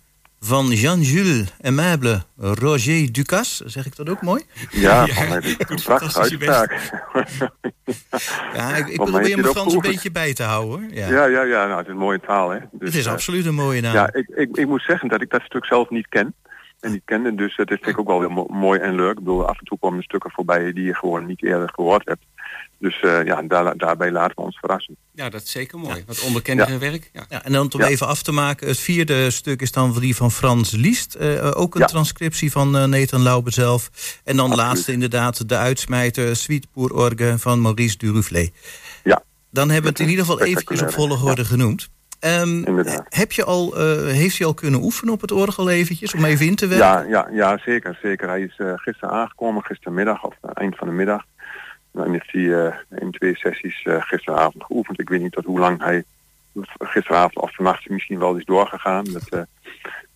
[0.45, 3.69] van Jean-Jules Aimable Roger Ducasse.
[3.69, 4.43] Zeg ik dat ook mooi?
[4.71, 6.91] Ja, ja is een prachtige uitspraak.
[8.53, 10.79] ja, ik, ik probeer mijn Frans een beetje bij te houden.
[10.79, 10.93] Hoor.
[10.93, 12.49] Ja, ja, ja, ja nou, het is een mooie taal.
[12.49, 12.59] Hè?
[12.71, 13.93] Dus, het is uh, absoluut een mooie naam.
[13.93, 16.33] Ja, ik, ik, ik moet zeggen dat ik dat stuk zelf niet ken.
[16.79, 19.11] En niet kende, dus dat vind ik ook wel heel mo mooi en leuk.
[19.11, 22.25] Ik bedoel, af en toe komen stukken voorbij die je gewoon niet eerder gehoord hebt.
[22.79, 24.95] Dus uh, ja, daar, daarbij laten we ons verrassen.
[25.11, 25.95] Ja, dat is zeker mooi.
[25.95, 26.03] Ja.
[26.05, 26.79] Wat onbekendere ja.
[26.79, 27.09] werk.
[27.13, 27.25] Ja.
[27.29, 27.43] ja.
[27.43, 28.67] en dan om even af te maken.
[28.67, 31.17] Het vierde stuk is dan die van Frans Liest.
[31.19, 33.89] Uh, ook een transcriptie van uh, Nathan Laube zelf.
[34.23, 34.67] En dan Absoluut.
[34.67, 38.49] laatste inderdaad de uitsmijter Suite pour Orgue van Maurice Duruflé.
[39.03, 39.23] Ja.
[39.51, 41.89] Dan hebben we het in ieder geval eventjes op volgorde genoemd.
[42.19, 46.25] Um, heb je al, uh, heeft hij al kunnen oefenen op het orgel eventjes, om
[46.25, 46.87] even in te werken?
[46.87, 48.27] Ja, ja, ja zeker, zeker.
[48.27, 51.23] Hij is uh, gisteren aangekomen, gistermiddag of uh, eind van de middag.
[51.95, 54.99] Dan heeft hij uh, in twee sessies uh, gisteravond geoefend.
[54.99, 56.03] Ik weet niet tot hoe lang hij
[56.79, 59.03] gisteravond of vannacht misschien wel is doorgegaan.
[59.03, 59.41] Dat uh,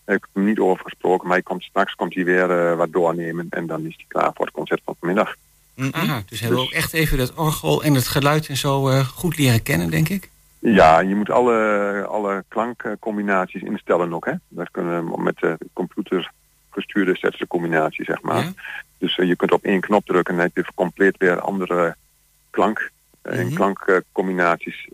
[0.05, 1.27] heb ik hem niet over gesproken.
[1.27, 4.45] Maar hij komt, straks komt hij weer wat doornemen en dan is hij klaar voor
[4.45, 5.35] het concert van vanmiddag.
[5.75, 6.23] Mm -hmm.
[6.25, 9.63] Dus hebben we ook echt even het orgel en het geluid en zo goed leren
[9.63, 10.29] kennen, denk ik?
[10.59, 14.25] Ja, je moet alle, alle klankcombinaties instellen ook.
[14.25, 14.33] Hè?
[14.47, 16.31] Dat kunnen we met de computer
[16.69, 18.43] gestuurde zetste combinatie, zeg maar.
[18.43, 18.53] Ja.
[18.97, 21.95] Dus uh, je kunt op één knop drukken en dan heb je compleet weer andere
[22.49, 22.91] klank
[23.23, 23.53] uh, mm -hmm.
[23.53, 24.87] klankcombinaties.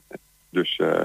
[0.49, 1.03] Dus uh,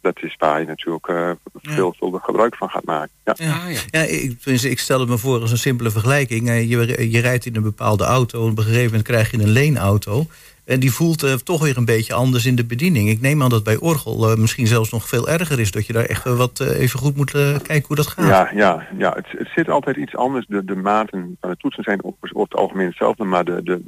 [0.00, 2.26] dat is waar je natuurlijk uh, veelvuldig ja.
[2.26, 3.10] gebruik van gaat maken.
[3.24, 3.80] Ja, ja, ja.
[3.90, 6.48] ja ik, ik, stel het me voor als een simpele vergelijking.
[6.48, 9.48] Je, je rijdt in een bepaalde auto en op een gegeven moment krijg je een
[9.48, 10.26] leenauto.
[10.64, 13.08] En die voelt uh, toch weer een beetje anders in de bediening.
[13.08, 15.70] Ik neem aan dat bij orgel uh, misschien zelfs nog veel erger is.
[15.70, 17.30] Dat je daar echt wat uh, even goed moet
[17.62, 18.28] kijken hoe dat gaat.
[18.28, 19.12] Ja, ja, ja.
[19.12, 20.46] Het, het, zit altijd iets anders.
[20.46, 23.24] De, de maten van de toetsen zijn op, op het algemeen hetzelfde.
[23.24, 23.80] Maar de, de,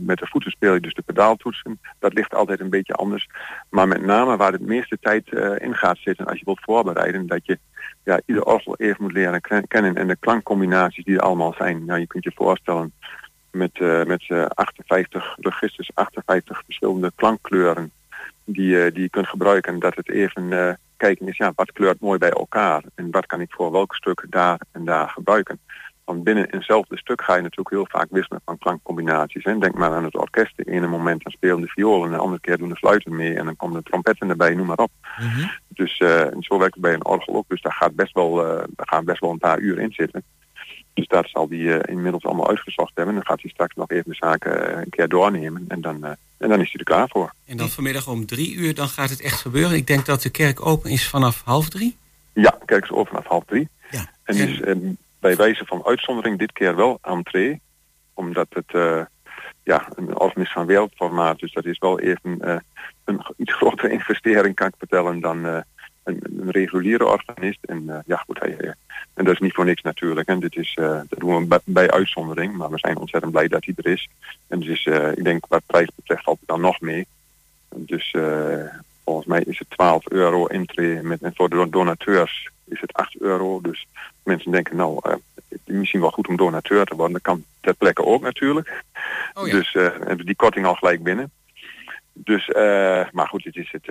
[0.00, 1.80] met de voeten speel je dus de pedaaltoetsen.
[1.98, 3.28] Dat ligt altijd een beetje anders.
[3.70, 7.26] Maar met name waar het meeste tijd in gaat zitten als je wilt voorbereiden.
[7.26, 7.58] Dat je
[8.04, 9.96] ja, ieder orgel even moet leren kennen.
[9.96, 11.84] En de klankcombinaties die er allemaal zijn.
[11.84, 12.92] Nou, je kunt je voorstellen
[13.52, 17.90] met, met 58 registers, 58 verschillende klankkleuren
[18.44, 19.78] die, die je kunt gebruiken.
[19.78, 23.52] Dat het even kijken is, ja, wat kleurt mooi bij elkaar en wat kan ik
[23.52, 25.60] voor welk stuk daar en daar gebruiken.
[26.04, 29.44] Want binnen eenzelfde stuk ga je natuurlijk heel vaak wisselen van klankcombinaties.
[29.44, 29.58] Hè.
[29.58, 30.56] Denk maar aan het orkest.
[30.56, 33.34] De ene moment dan spelen de violen en de andere keer doen de fluiten mee
[33.34, 34.90] en dan komen de trompetten erbij, noem maar op.
[35.18, 35.46] Mhm.
[35.68, 37.44] Dus uh, zo werkt het bij een orgel ook.
[37.48, 40.22] Dus daar gaat best wel, uh, daar gaan best wel een paar uur in zitten.
[40.94, 43.14] Dus dat zal die uh, inmiddels allemaal uitgezocht hebben.
[43.14, 46.60] Dan gaat hij straks nog even de zaken een keer doornemen en dan, en dan
[46.60, 47.32] is hij er klaar voor.
[47.46, 49.76] En dan vanmiddag om drie uur, dan gaat het echt gebeuren.
[49.76, 51.96] Ik denk dat de kerk open is vanaf half drie.
[52.32, 53.68] Ja, de kerk is open vanaf half drie.
[53.90, 54.10] Ja.
[54.24, 54.60] En, dus
[55.20, 57.60] bij wijze van uitzondering dit keer wel entree.
[58.14, 58.72] Omdat het
[59.62, 61.38] ja, een is van wereldformaat.
[61.38, 62.56] Dus dat is wel even uh,
[63.04, 65.60] een iets grotere investering kan ik vertellen dan uh,
[66.02, 67.64] een, een, reguliere organist.
[67.64, 68.74] En ja goed, hij,
[69.14, 70.28] en dat is niet voor niks natuurlijk.
[70.28, 70.72] En dit is,
[71.08, 72.56] dat doen we bij, bij, uitzondering.
[72.56, 74.08] Maar we zijn ontzettend blij dat hij er is.
[74.46, 77.06] En dus ik denk wat prijs betreft valt het dan nog mee.
[77.74, 78.14] Dus
[79.04, 83.20] volgens mij is het 12 euro intree met, en voor de donateurs is het 8
[83.20, 83.60] euro.
[83.60, 83.86] Dus
[84.22, 85.14] mensen denken, nou, uh,
[85.64, 87.12] misschien wel goed om donateur te worden.
[87.12, 88.82] Dat kan ter plekke ook natuurlijk.
[89.34, 89.52] Oh ja.
[89.52, 91.30] Dus uh, hebben die korting al gelijk binnen.
[92.14, 92.54] Dus, uh,
[93.12, 93.88] maar goed, het is het,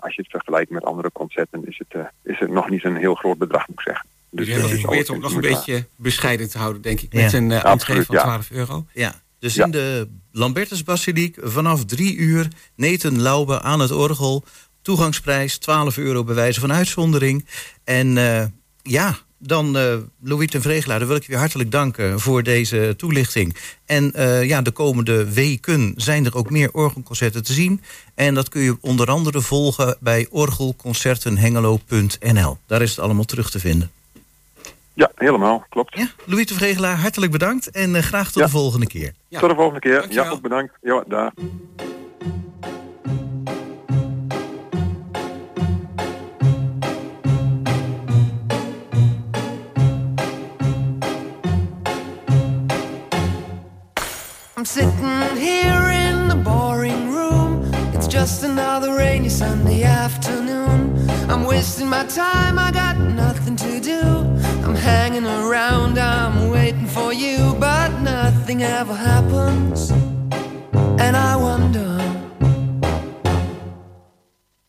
[0.00, 3.14] als je het vergelijkt met andere concerten, is het, is het nog niet een heel
[3.14, 4.06] groot bedrag, moet ik zeggen.
[4.30, 7.64] Dus je probeert om nog een beetje bescheiden te houden, denk ik, met een uh,
[7.64, 8.86] entree van 12 euro.
[8.92, 14.44] Ja, dus in de Lambertusbasiliek vanaf drie uur Neten Laube aan het orgel.
[14.82, 17.46] Toegangsprijs 12 euro bij wijze van uitzondering.
[17.84, 18.44] En uh,
[18.82, 22.94] ja, dan uh, Louis ten Vregelaar, dan wil ik je weer hartelijk danken voor deze
[22.96, 23.56] toelichting.
[23.86, 27.82] En uh, ja, de komende weken zijn er ook meer orgelconcerten te zien.
[28.14, 32.58] En dat kun je onder andere volgen bij orgelconcertenhengelo.nl.
[32.66, 33.90] Daar is het allemaal terug te vinden.
[34.94, 35.96] Ja, helemaal, klopt.
[35.96, 39.12] Ja, Louis de Vregelaar, hartelijk bedankt en uh, graag tot de volgende keer.
[39.28, 39.40] Ja.
[39.40, 40.06] Tot de volgende keer.
[40.10, 40.72] Ja, ook bedankt.
[40.82, 41.32] Ja, daar.
[54.58, 57.62] I'm sitting here in the boring room.
[57.94, 61.08] It's just another rainy Sunday afternoon.
[61.30, 64.00] I'm wasting my time, I got nothing to do.
[64.64, 69.92] I'm hanging around, I'm waiting for you, but nothing ever happens.
[70.98, 71.96] And I wonder.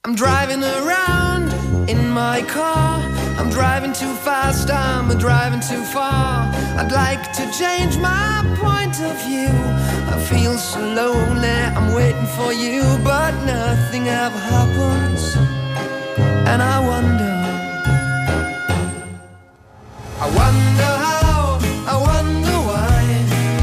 [0.06, 1.52] I'm driving around
[1.90, 3.00] in my car.
[3.40, 6.52] I'm driving too fast, I'm driving too far.
[6.78, 8.39] I'd like to change my
[8.90, 9.50] point of view.
[10.14, 15.36] I feel so lonely, I'm waiting for you, but nothing ever happens.
[16.50, 17.36] And I wonder,
[20.20, 23.02] I wonder how, I wonder why.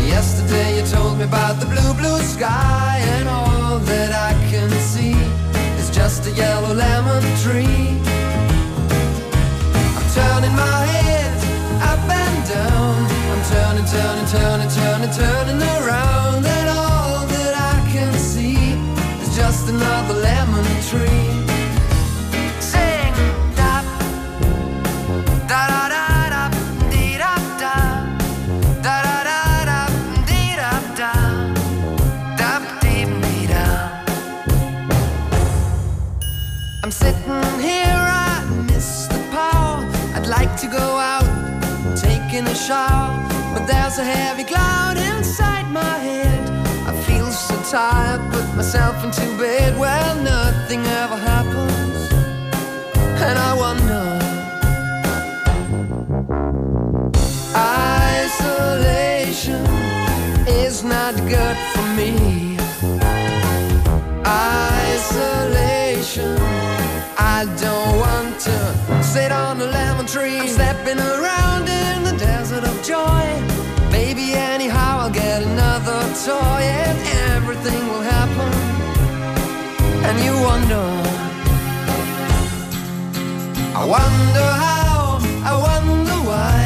[0.07, 5.17] Yesterday you told me about the blue, blue sky, and all that I can see
[5.81, 8.01] is just a yellow lemon tree.
[9.97, 11.37] I'm turning my head
[11.91, 12.97] up and down.
[13.33, 18.75] I'm turning, turning, turning, turning, turning around, and all that I can see
[19.23, 21.45] is just another lemon tree.
[23.57, 23.83] Da,
[25.49, 26.49] da, da, da, da,
[27.19, 27.75] da, da,
[28.83, 30.11] da, da, da, da, da, da,
[30.57, 31.37] da, da.
[40.29, 41.25] Like to go out,
[41.97, 43.15] taking a shower,
[43.55, 44.43] but there's a heavy
[48.67, 49.79] myself into bed.
[49.79, 52.11] Well, nothing ever happens,
[53.23, 54.19] and I wonder.
[58.19, 59.65] Isolation
[60.49, 62.59] is not good for me.
[64.27, 66.37] Isolation.
[67.17, 68.59] I don't want to
[69.01, 70.41] sit on a lemon tree.
[70.41, 73.56] I'm stepping around in the desert of joy.
[76.25, 76.99] Toy and
[77.35, 78.53] everything will happen.
[80.09, 80.87] And you wonder.
[83.77, 86.63] I wonder how, I wonder why.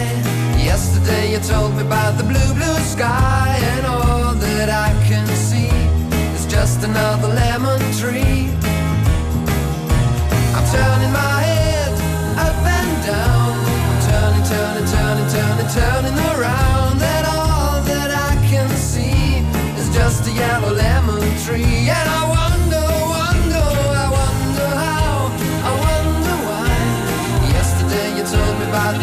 [0.71, 5.73] Yesterday you told me about the blue, blue sky, and all that I can see
[6.37, 8.55] is just another lemon tree.
[10.57, 11.93] I'm turning my head
[12.47, 13.53] up and down.
[13.91, 16.70] I'm turning, turning, turning, turning, turning around.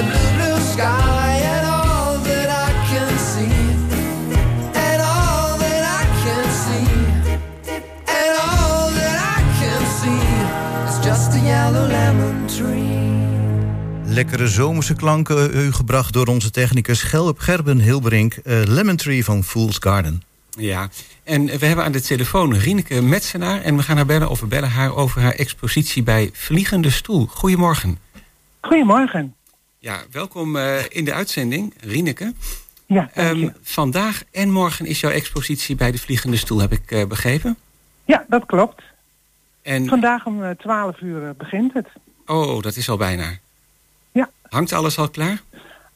[0.03, 1.27] blue, blue sky
[14.17, 18.33] Lekkere zomerse klanken eh, u gebracht door onze technicus Gelb Gerben Hilbrink.
[18.33, 20.21] Eh, lemon Tree van Fool's Garden.
[20.49, 20.89] Ja,
[21.27, 23.61] en we hebben aan de telefoon Rieneke Metsenaar...
[23.61, 27.25] en we gaan haar bellen of we bellen haar over haar expositie bij Vliegende Stoel.
[27.25, 27.97] Goedemorgen.
[28.61, 29.35] Goedemorgen.
[29.79, 32.33] Ja, welkom uh, in de uitzending, Rieneke.
[32.85, 37.05] Ja, um, vandaag en morgen is jouw expositie bij de Vliegende Stoel, heb ik uh,
[37.05, 37.57] begrepen?
[38.05, 38.83] Ja, dat klopt.
[39.61, 39.87] En...
[39.87, 41.87] Vandaag om 12 uur begint het.
[42.25, 43.25] Oh, dat is al bijna.
[44.11, 44.29] Ja.
[44.41, 45.41] Hangt alles al klaar?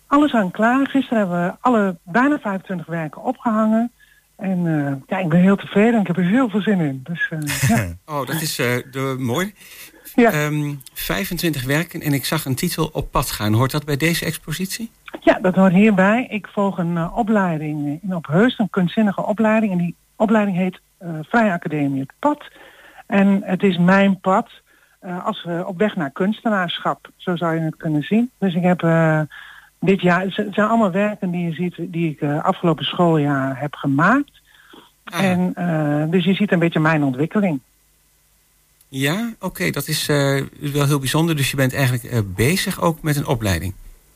[0.08, 0.88] Alles hangt klaar.
[0.88, 3.92] Gisteren hebben we alle bijna 25 werken opgehangen.
[4.42, 7.00] En uh, ja, ik ben heel tevreden en ik heb er heel veel zin in.
[7.04, 7.40] Dus, uh,
[7.78, 7.88] ja.
[8.06, 9.54] oh, dat is uh, de, mooi.
[10.16, 10.46] Ja.
[10.46, 13.54] Um, ehm, 25 werken en ik zag een titel op pad gaan.
[13.54, 14.92] Hoort dat bij deze expositie?
[15.20, 16.26] Ja, dat hoort hierbij.
[16.30, 19.72] Ik volg een opleiding in Opheust, een kunstzinnige opleiding.
[19.72, 20.80] En die opleiding heet
[21.22, 22.44] Vrije Academie Het Pad.
[23.08, 24.50] En het is mijn pad
[25.24, 27.10] als we op weg naar kunstenaarschap.
[27.16, 28.32] Zo zou je het kunnen zien.
[28.40, 28.82] Dus ik heb
[29.82, 33.76] dit jaar, het zijn allemaal werken die je ziet, die ik uh, afgelopen schooljaar heb
[33.76, 34.32] gemaakt.
[35.04, 35.24] Ah.
[35.24, 37.60] En uh, dus je ziet een beetje mijn ontwikkeling.
[38.88, 41.36] Ja, oké, dat is uh, wel heel bijzonder.
[41.36, 43.74] Dus je bent eigenlijk bezig ook met een opleiding.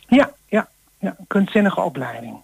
[0.08, 0.68] Ja, ja,
[1.00, 2.36] ja, kunstzinnige opleiding.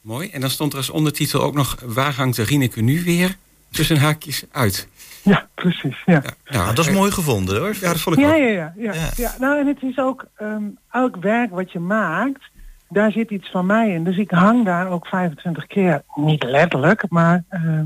[0.00, 0.30] Mooi.
[0.30, 1.78] En dan stond er als ondertitel ook nog...
[1.84, 3.36] Waar hangt de Rieneke nu weer
[3.70, 4.88] tussen haakjes uit?
[5.28, 6.02] Ja, precies.
[6.06, 6.22] Ja.
[6.44, 7.74] nou, dat is mooi gevonden hoor.
[7.80, 8.36] Ja, dat vond ik ja, ook.
[8.36, 9.08] Ja, ja, ja, ja.
[9.16, 9.30] ja.
[9.38, 12.50] Nou, en het is ook um, elk werk wat je maakt,
[12.88, 14.04] daar zit iets van mij in.
[14.04, 17.80] Dus ik hang daar ook 25 keer, niet letterlijk, maar uh,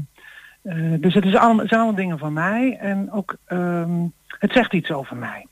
[0.63, 4.73] uh, dus het is allemaal, zijn allemaal dingen van mij en ook um, het zegt
[4.73, 5.47] iets over mij.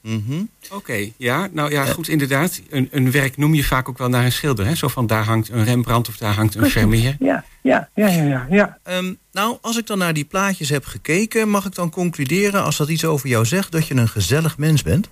[0.00, 0.48] Mm -hmm.
[0.64, 2.60] Oké, okay, ja, nou ja, goed, inderdaad.
[2.70, 4.74] Een, een werk noem je vaak ook wel naar een schilder, hè?
[4.74, 7.16] Zo van daar hangt een Rembrandt of daar hangt een Vermeer.
[7.18, 8.46] Ja, ja, ja, ja, ja.
[8.50, 8.78] ja.
[8.98, 12.76] Um, nou, als ik dan naar die plaatjes heb gekeken, mag ik dan concluderen, als
[12.76, 15.08] dat iets over jou zegt, dat je een gezellig mens bent?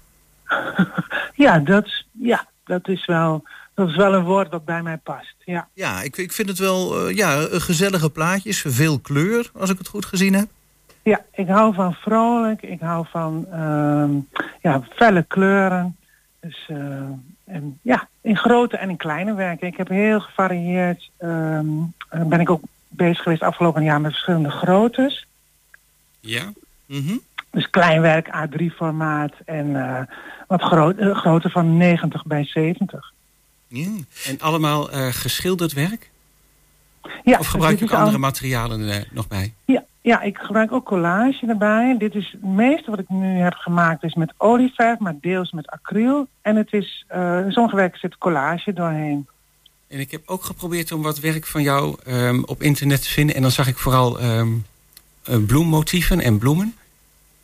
[1.44, 3.44] ja, dat, ja, dat is wel.
[3.74, 5.68] Dat is wel een woord dat bij mij past, ja.
[5.74, 9.88] Ja, ik, ik vind het wel uh, ja, gezellige plaatjes, veel kleur, als ik het
[9.88, 10.48] goed gezien heb.
[11.06, 12.62] Ja, ik hou van vrolijk.
[12.62, 15.96] Ik hou van uh, ja, felle kleuren.
[16.40, 16.76] Dus uh,
[17.44, 19.66] en, ja, in grote en in kleine werken.
[19.66, 21.10] Ik heb heel gevarieerd.
[21.20, 21.60] Uh,
[22.08, 25.26] ben ik ook bezig geweest afgelopen jaar met verschillende groottes.
[26.20, 26.52] Ja.
[26.86, 27.20] Mm -hmm.
[27.50, 30.00] Dus klein werk A3 formaat en uh,
[30.46, 33.12] wat groot, grootte van 90 bij 70.
[33.68, 33.88] Ja.
[34.26, 36.10] En allemaal geschilderd werk?
[37.24, 38.18] Ja, of gebruik je ook andere al...
[38.18, 39.54] materialen nog bij?
[39.64, 41.94] Ja, ja, ik gebruik ook collage erbij.
[41.98, 45.66] Dit is het meeste wat ik nu heb gemaakt is met olieverf, maar deels met
[45.66, 46.26] acryl.
[46.42, 49.26] En het is, uh, sommige werken zit collage doorheen.
[49.88, 53.36] En ik heb ook geprobeerd om wat werk van jou um, op internet te vinden.
[53.36, 54.64] En dan zag ik vooral um,
[55.46, 56.74] bloemmotieven en bloemen.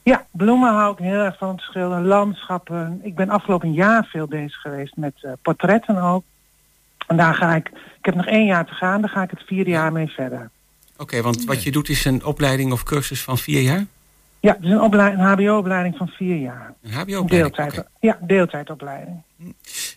[0.03, 2.07] Ja, bloemen hou ik heel erg van te schilderen.
[2.07, 3.01] Landschappen.
[3.03, 6.25] Ik ben afgelopen jaar veel bezig geweest met uh, portretten ook.
[7.07, 9.43] En daar ga ik, ik heb nog één jaar te gaan, daar ga ik het
[9.47, 10.51] vier jaar mee verder.
[11.03, 13.87] Oké, okay, want wat je doet is een opleiding of cursus van vier jaar?
[14.41, 16.75] Ja, het is een, een hbo-opleiding van vier jaar.
[16.83, 17.29] Een hbo-opleiding?
[17.29, 17.85] Deeltijd, okay.
[18.01, 19.23] Ja, deeltijdopleiding.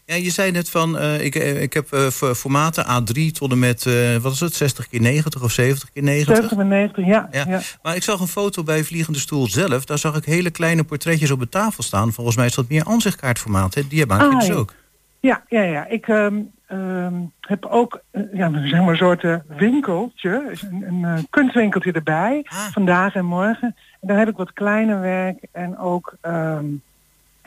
[0.06, 3.86] Ja, je zei net van, uh, ik, ik heb uh, formaten A3 tot en met,
[3.86, 6.36] uh, wat is het, 60 keer 90 of 70 keer 90?
[6.36, 7.45] 70 keer 90, ja, ja.
[7.47, 7.62] ja.
[7.82, 9.86] Maar ik zag een foto bij Vliegende Stoel zelf.
[9.86, 12.14] Daar zag ik hele kleine portretjes op de tafel staan.
[12.14, 13.88] Volgens mij is dat meer aanzichtkaartformaat, hè?
[13.88, 14.53] Die hebben ah, dus ja.
[14.53, 14.74] ook.
[15.20, 15.88] Ja, ja, ja.
[15.88, 18.01] Ik um, um, heb ook
[18.34, 22.57] ja, zeg maar een soort uh, winkeltje, een, een uh, kunstwinkeltje erbij, ah.
[22.57, 23.76] vandaag en morgen.
[24.01, 26.82] En daar heb ik wat kleiner werk en ook um,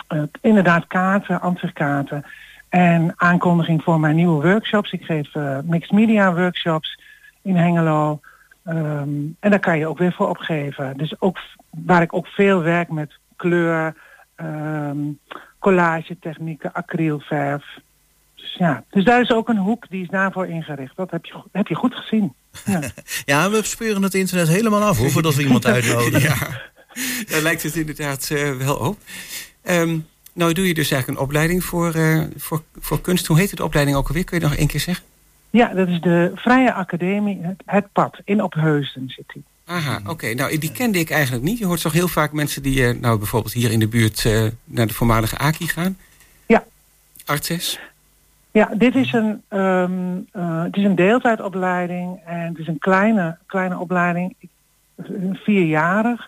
[0.09, 2.25] uh, inderdaad kaarten, ansichtkaarten
[2.69, 4.93] en aankondiging voor mijn nieuwe workshops.
[4.93, 7.01] Ik geef mixed media workshops
[7.43, 8.21] in Hengelo.
[8.69, 10.97] Um, en daar kan je ook weer voor opgeven.
[10.97, 11.39] Dus ook
[11.71, 13.95] waar ik ook veel werk met kleur,
[15.59, 17.81] collage technieken, acrylverf.
[18.49, 20.97] Dus ja, dus daar is ook een hoek die is daarvoor ingericht.
[20.97, 22.33] Dat heb je, heb je goed gezien.
[22.65, 22.81] Ja,
[23.25, 26.21] ja we speuren het internet helemaal af hoor, voordat we iemand uitnodigen.
[26.21, 26.37] ja,
[27.31, 28.99] daar lijkt het inderdaad uh, wel op.
[29.65, 33.27] Um, nou doe je dus eigenlijk een opleiding voor, uh, voor, voor kunst.
[33.27, 34.25] Hoe heet de opleiding ook alweer?
[34.25, 35.05] Kun je nog één keer zeggen?
[35.51, 38.21] Ja, dat is de Vrije Academie, het, het Pad.
[38.25, 39.45] In Opheusden zit die.
[39.65, 40.11] Aha, oké.
[40.11, 40.33] Okay.
[40.33, 41.59] Nou, die kende ik eigenlijk niet.
[41.59, 44.47] Je hoort toch heel vaak mensen die uh, nou bijvoorbeeld hier in de buurt uh,
[44.65, 45.99] naar de voormalige AKI gaan?
[46.47, 46.65] Ja.
[47.25, 47.79] Artes?
[48.59, 53.37] Ja, dit is een, um, uh, het is een deeltijdopleiding en het is een kleine,
[53.47, 54.37] kleine opleiding,
[55.33, 56.27] vierjarig.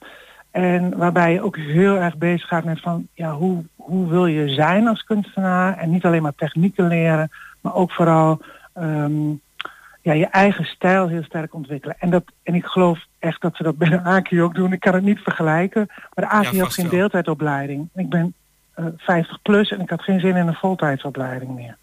[0.50, 4.48] En waarbij je ook heel erg bezig gaat met van, ja, hoe, hoe wil je
[4.48, 5.78] zijn als kunstenaar?
[5.78, 8.40] En niet alleen maar technieken leren, maar ook vooral
[8.74, 9.40] um,
[10.00, 11.96] ja, je eigen stijl heel sterk ontwikkelen.
[11.98, 14.72] En, dat, en ik geloof echt dat ze dat bij de AKI ook doen.
[14.72, 15.86] Ik kan het niet vergelijken.
[15.86, 17.88] Maar de AKI ja, heeft geen deeltijdopleiding.
[17.94, 18.34] Ik ben
[18.96, 21.76] 50 plus en ik had geen zin in een voltijdsopleiding meer.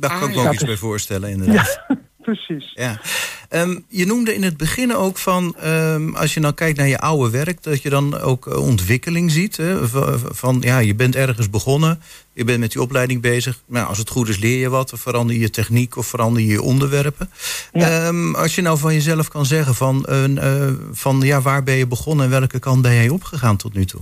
[0.00, 0.42] Daar kan ik ja.
[0.42, 1.80] me ook iets bij voorstellen, inderdaad.
[2.22, 2.70] Precies.
[2.74, 3.00] Ja.
[3.48, 6.98] Ehm, je noemde in het begin ook van, ehm, als je nou kijkt naar je
[6.98, 9.56] oude werk, dat je dan ook eh, ontwikkeling ziet.
[9.56, 9.88] Hè?
[10.34, 13.62] Van ja, je bent ergens begonnen, je bent met die opleiding bezig.
[13.66, 16.48] Nou, als het goed is, leer je wat, of verander je techniek of verander je
[16.48, 17.30] je onderwerpen.
[17.72, 18.06] Ja.
[18.06, 21.74] Ehm, als je nou van jezelf kan zeggen van, een, eh, van ja, waar ben
[21.74, 24.00] je begonnen en welke kant ben jij opgegaan tot nu toe?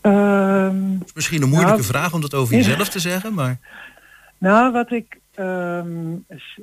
[0.00, 0.47] Ehm,
[1.04, 2.60] Is misschien een moeilijke Nou, vraag om dat over ja.
[2.60, 3.58] jezelf te zeggen, maar
[4.38, 6.16] Nou, wat ik, ehm,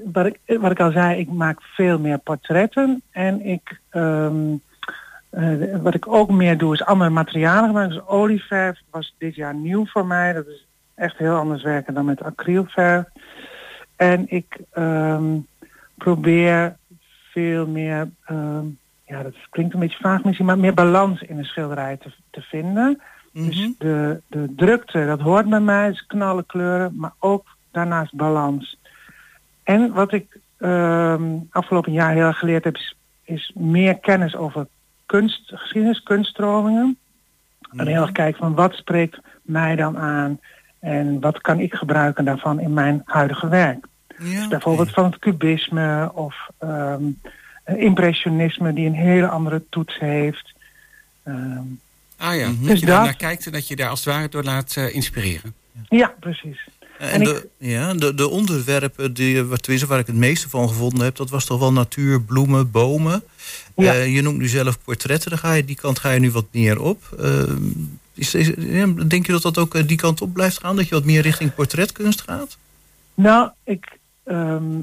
[0.03, 3.01] wat ik, wat ik al zei, ik maak veel meer portretten.
[3.11, 4.35] En ik, ehm,
[5.29, 7.97] eh, wat ik ook meer doe, is andere materialen gebruiken.
[7.97, 10.33] Dus olieverf was dit jaar nieuw voor mij.
[10.33, 13.05] Dat is echt heel anders werken dan met acrylverf.
[13.95, 15.37] En ik ehm,
[15.97, 16.75] probeer
[17.31, 18.65] veel meer, ehm,
[19.05, 22.41] ja, dat klinkt een beetje vaag misschien, maar meer balans in een schilderij te, te
[22.41, 23.01] vinden.
[23.35, 23.47] Mhm.
[23.47, 28.77] Dus de, de drukte, dat hoort bij mij, dus knallen kleuren, maar ook daarnaast balans.
[29.63, 34.67] En wat ik ehm, afgelopen jaar heel erg geleerd heb, is, is meer kennis over
[35.05, 36.97] kunst, geschiedenis, kunststromingen.
[37.71, 40.39] En heel erg kijken van wat spreekt mij dan aan
[40.79, 43.87] en wat kan ik gebruiken daarvan in mijn huidige werk.
[44.07, 47.03] ja, Dus bijvoorbeeld van het cubisme of ehm,
[47.65, 50.53] impressionisme die een hele andere toets heeft.
[51.23, 51.63] Ehm,
[52.17, 52.59] Ah ja, Mhm.
[52.59, 54.75] dat Dus je daar naar kijkt en dat je daar als het ware door laat
[54.75, 55.53] eh, inspireren.
[55.89, 56.67] ja, precies.
[56.99, 61.15] En, En de, ja, de, de onderwerpen die, waar ik het meeste van gevonden heb,
[61.15, 63.23] dat was toch wel natuur, bloemen, bomen.
[63.75, 63.93] Ja.
[63.93, 66.45] Eh, je noemt nu zelf portretten, daar ga je, die kant ga je nu wat
[66.51, 67.03] meer op.
[67.19, 67.43] Eh,
[68.13, 68.31] is,
[69.07, 70.75] denk je dat dat ook eh, die kant op blijft gaan?
[70.75, 72.57] Dat je wat meer richting portretkunst gaat?
[73.13, 74.77] Nou, ik, ehm, eh,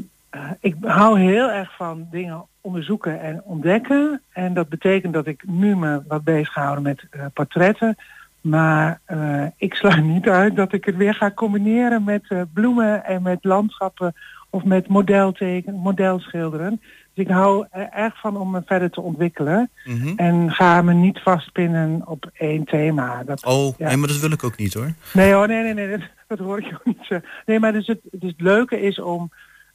[0.60, 4.22] ik hou heel erg van dingen onderzoeken en ontdekken.
[4.32, 7.96] En dat betekent dat ik nu me wat bezig houden met eh, portretten.
[8.40, 13.04] Maar eh, ik sluit niet uit dat ik het weer ga combineren met eh, bloemen
[13.04, 14.14] en met landschappen
[14.50, 16.80] of met modelteken, modelschilderen.
[17.14, 19.70] Dus ik hou er erg van om me verder te ontwikkelen.
[19.84, 20.12] Mhm.
[20.16, 23.22] En ga me niet vastpinnen op één thema.
[23.24, 23.86] Dat, Oh, Ja.
[23.88, 24.92] nee, maar dat wil ik ook niet hoor.
[25.12, 27.20] Nee hoor, nee, nee, nee, dat, dat hoor ik ook niet.
[27.46, 29.30] Nee, maar dus het, dus het leuke is om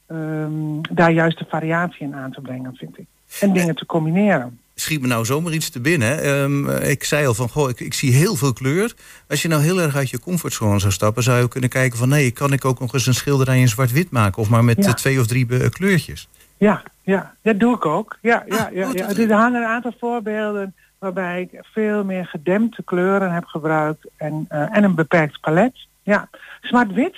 [0.08, 3.06] ehm, daar juist de variatie in aan te brengen, vind ik.
[3.40, 4.58] En dingen te combineren.
[4.74, 6.22] Schiet me nou zomaar iets te binnen.
[6.22, 8.94] Ehm, ik zei al van, goh, ik, ik zie heel veel kleur.
[9.28, 11.22] Als je nou heel erg uit je comfortzone zou stappen...
[11.22, 12.08] zou je kunnen kijken van...
[12.08, 14.42] nee, kan ik ook nog eens een schilderij in zwart-wit maken...
[14.42, 14.88] of maar met Ja.
[14.88, 16.28] eh, twee of drie eh, kleurtjes.
[16.56, 18.18] Ja, ja, dat doe ik ook.
[18.22, 19.06] Ja, ja, Ah, ja, goed, ja.
[19.06, 24.44] dat- Er hangen een aantal voorbeelden waarbij ik veel meer gedempte kleuren heb gebruikt en,
[24.48, 25.86] eh, en een beperkt palet.
[26.02, 26.28] Ja,
[26.60, 27.16] zwart-wit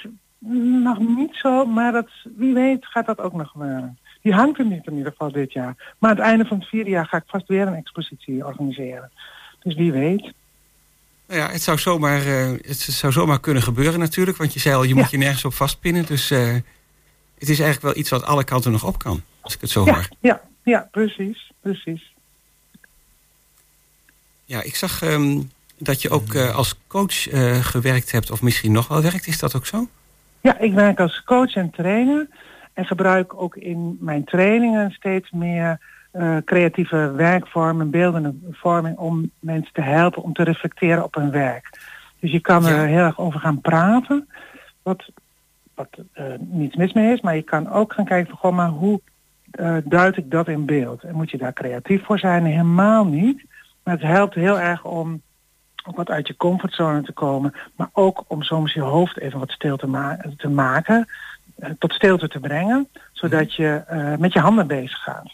[0.82, 3.98] nog niet zo, maar dat, wie weet gaat dat ook nog gebeuren.
[4.22, 5.94] Die hangt er niet in ieder geval dit jaar.
[5.98, 9.10] Maar aan het einde van het vierde jaar ga ik vast weer een expositie organiseren.
[9.62, 10.32] Dus wie weet.
[11.26, 14.36] Nou ja, het zou, zomaar, eh, het zou zomaar kunnen gebeuren natuurlijk.
[14.36, 15.00] Want je zei al, je Ja.
[15.00, 16.06] moet je nergens op vastpinnen.
[16.06, 16.52] Dus eh,
[17.38, 19.22] het is eigenlijk wel iets wat alle kanten nog op kan.
[19.40, 20.08] Als ik het zo Ja, hoor.
[20.20, 22.12] ja, ja, precies, precies.
[24.44, 25.40] Ja, ik zag ehm,
[25.78, 28.30] dat je ook eh, als coach eh, gewerkt hebt.
[28.30, 29.26] Of misschien nog wel werkt.
[29.26, 29.88] Is dat ook zo?
[30.40, 32.28] Ja, ik werk als coach en trainer
[32.72, 35.78] en gebruik ook in mijn trainingen steeds meer
[36.10, 41.78] eh, creatieve werkvormen, beeldende vorming om mensen te helpen om te reflecteren op hun werk.
[42.20, 42.68] Dus je kan Ja.
[42.68, 44.28] er heel erg over gaan praten,
[44.82, 45.10] wat,
[45.74, 48.68] wat eh, niets mis mee is, maar je kan ook gaan kijken van goh, maar
[48.68, 49.00] hoe
[49.50, 51.02] eh, duid ik dat in beeld?
[51.02, 52.44] En moet je daar creatief voor zijn?
[52.44, 53.44] Helemaal niet.
[53.82, 55.22] Maar het helpt heel erg om
[55.90, 57.54] ook wat uit je comfortzone te komen.
[57.76, 61.08] Maar ook om soms je hoofd even wat stil te, ma- te maken.
[61.58, 62.88] eh, tot stilte te brengen.
[63.12, 65.32] Zodat je eh, met je handen bezig gaat.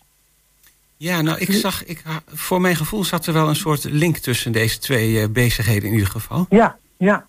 [0.96, 4.52] Ja, nou, ik zag, ik, voor mijn gevoel zat er wel een soort link tussen
[4.52, 6.46] deze twee eh, bezigheden in ieder geval.
[6.50, 7.26] Ja, ja.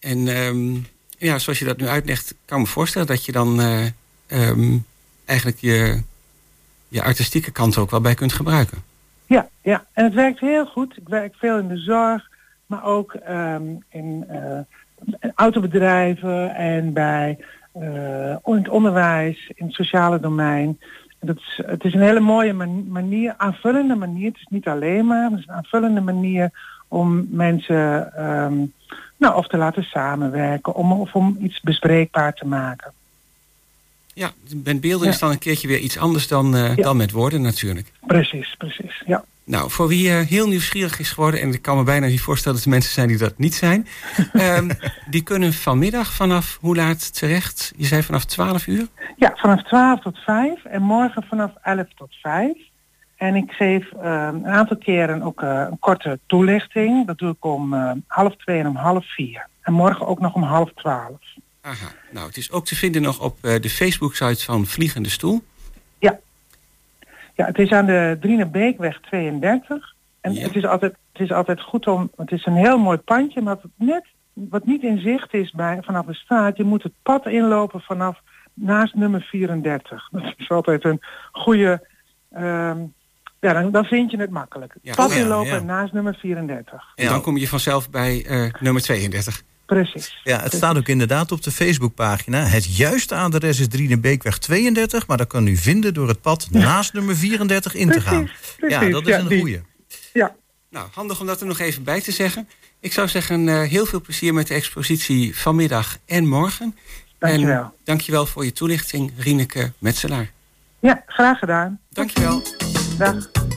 [0.00, 0.74] En ehm,
[1.18, 3.86] ja, zoals je dat nu uitlegt, kan ik me voorstellen dat je dan eh,
[4.26, 4.76] ehm,
[5.24, 6.02] eigenlijk je,
[6.88, 8.82] je artistieke kant ook wel bij kunt gebruiken.
[9.26, 10.96] Ja, ja, en het werkt heel goed.
[10.96, 12.27] Ik werk veel in de zorg,
[12.68, 14.58] maar ook ehm, in eh,
[15.34, 17.38] autobedrijven en bij
[17.72, 20.80] eh, in het onderwijs, in het sociale domein.
[21.20, 24.26] Dat is, het is een hele mooie man- manier, aanvullende manier.
[24.26, 26.50] Het is niet alleen maar, het is een aanvullende manier
[26.88, 28.54] om mensen ehm,
[29.16, 32.92] nou, of te laten samenwerken om, of om iets bespreekbaar te maken.
[34.14, 34.30] Ja,
[34.64, 35.12] met beelden Ja.
[35.12, 36.82] is dan een keertje weer iets anders dan, eh, Ja.
[36.82, 37.92] dan met woorden natuurlijk.
[38.06, 39.02] Precies, precies.
[39.06, 39.24] Ja.
[39.48, 41.40] Nou, voor wie eh, heel nieuwsgierig is geworden...
[41.40, 43.86] en ik kan me bijna niet voorstellen dat er mensen zijn die dat niet zijn...
[44.32, 44.70] ehm,
[45.10, 47.72] die kunnen vanmiddag vanaf hoe laat terecht?
[47.76, 48.86] Je zei vanaf 12 uur?
[49.16, 52.52] Ja, vanaf 12 tot 5 en morgen vanaf 11 tot 5.
[53.16, 57.06] En ik geef uh, een aantal keren ook uh, een korte toelichting.
[57.06, 59.46] Dat doe ik om uh, half twee en om half vier.
[59.62, 61.22] En morgen ook nog om half twaalf.
[61.60, 61.92] Aha.
[62.10, 65.42] Nou, het is ook te vinden nog op de Facebook-site van Vliegende Stoel.
[65.98, 66.18] Ja.
[67.38, 69.94] Ja, het is aan de Drienebeekweg 32.
[70.20, 70.40] En ja.
[70.40, 72.10] het, is altijd, het is altijd goed om...
[72.16, 75.78] Het is een heel mooi pandje, maar wat, net, wat niet in zicht is bij,
[75.80, 76.56] vanaf de straat...
[76.56, 78.20] je moet het pad inlopen vanaf
[78.54, 80.08] naast nummer 34.
[80.10, 81.00] Dat is altijd een
[81.32, 81.86] goede...
[82.36, 82.94] Um,
[83.40, 84.74] ja, dan, dan vind je het makkelijk.
[84.82, 86.92] Ja, Pad inlopen ja, naast nummer 34.
[86.94, 89.42] En dan kom je vanzelf bij uh, nummer 32.
[89.68, 90.20] Precies.
[90.24, 92.44] Ja, het staat ook inderdaad op de Facebookpagina.
[92.44, 96.92] Het juiste adres is Drienebeekweg 32, maar dat kan u vinden door het pad naast
[96.92, 98.30] nummer 34 in te gaan.
[98.56, 99.62] Precies, ja, dat is een goede.
[100.12, 100.34] Ja.
[100.70, 102.48] Nou, handig om dat er nog even bij te zeggen.
[102.80, 106.76] Ik zou zeggen, uh, heel veel plezier met de expositie vanmiddag en morgen.
[107.18, 107.62] Dankjewel.
[107.62, 110.30] En dankjewel voor je toelichting, Rieneke Metselaar.
[110.78, 111.80] Ja, graag gedaan.
[111.90, 112.42] Dankjewel.
[112.98, 113.47] Dag.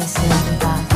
[0.00, 0.91] que.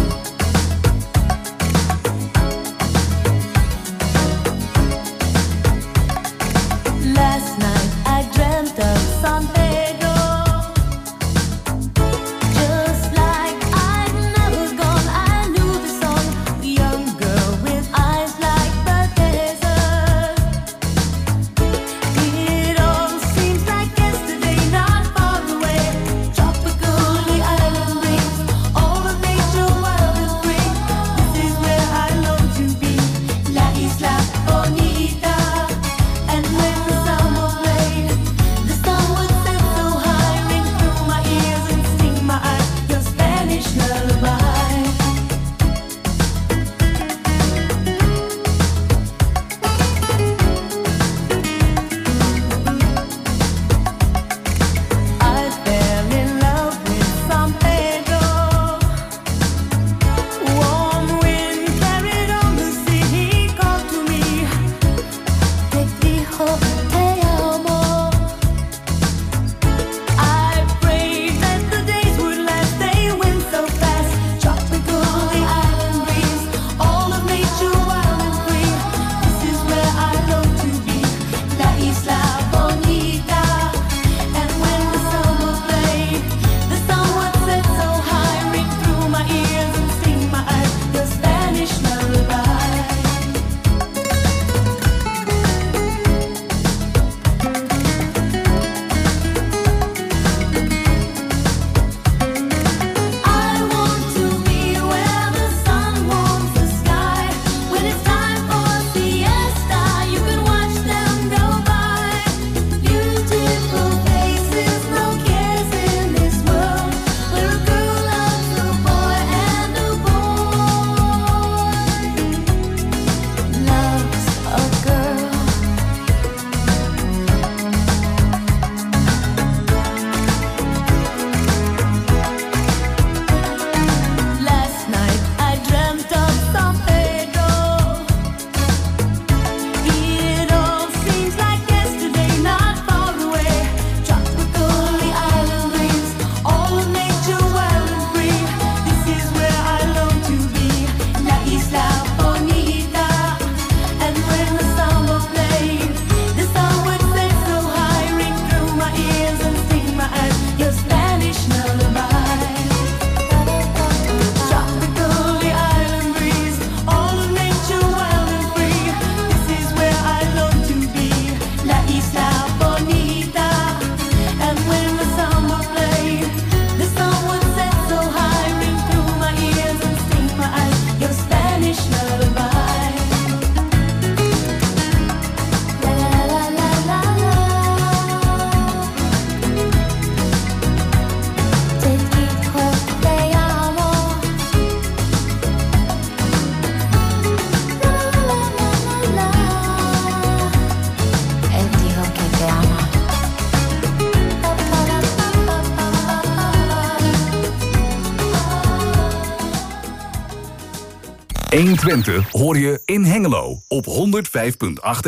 [211.56, 213.92] 120 hoor je in Hengelo op 105.8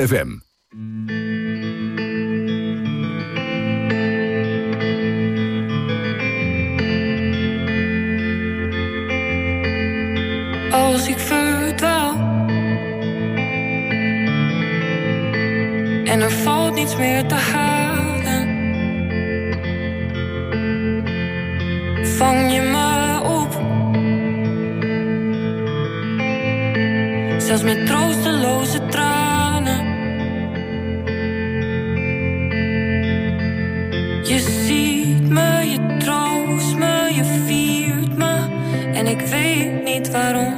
[0.06, 0.38] FM.
[10.70, 12.16] Als ik verdwaal
[16.04, 18.48] en er valt niets meer te halen,
[22.06, 23.57] vang je me op.
[27.48, 29.86] Zelfs met troosteloze tranen.
[34.24, 38.46] Je ziet me, je troost me, je viert me.
[38.92, 40.54] En ik weet niet waarom.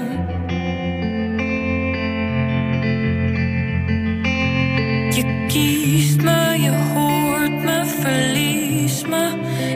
[5.14, 9.32] Je kiest me, je hoort me, verlies me.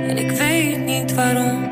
[0.09, 1.64] En ik weet niet waarom.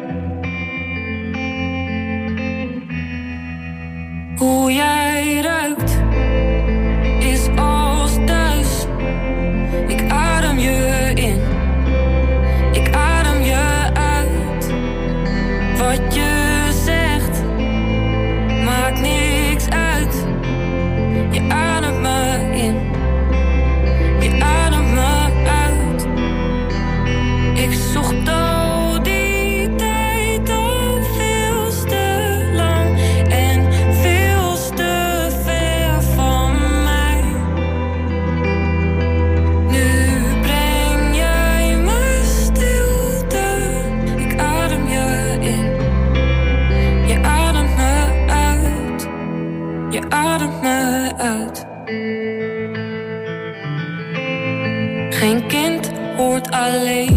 [56.62, 57.11] Hoort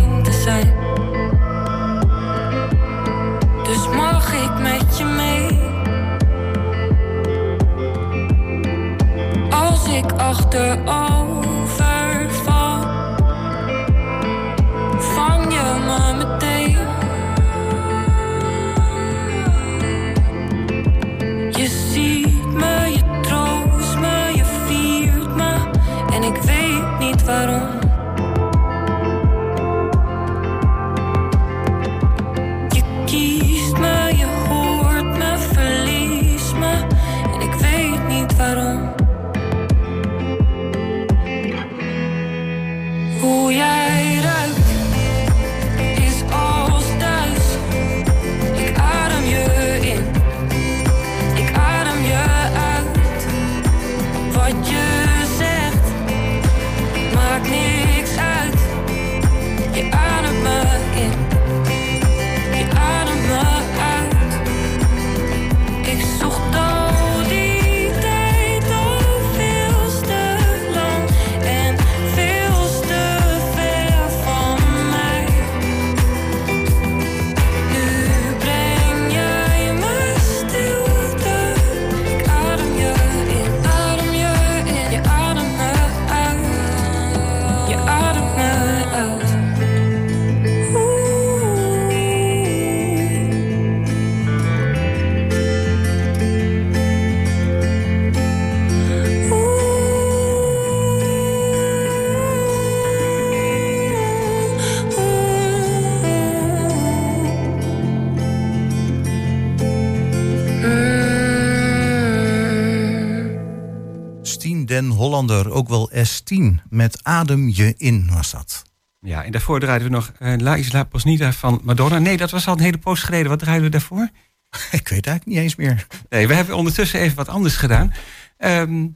[115.16, 118.64] Hollander, ook wel S10, met Adem je in was dat.
[119.00, 122.00] Ja, en daarvoor draaiden we nog eh, La Isla Posnita van Madonna.
[122.00, 123.30] Nee, dat was al een hele poos geleden.
[123.30, 124.10] Wat draaiden we daarvoor?
[124.80, 125.88] Ik weet eigenlijk niet eens meer.
[126.10, 127.94] Nee, we hebben ondertussen even wat anders gedaan.
[128.38, 128.88] Ehm,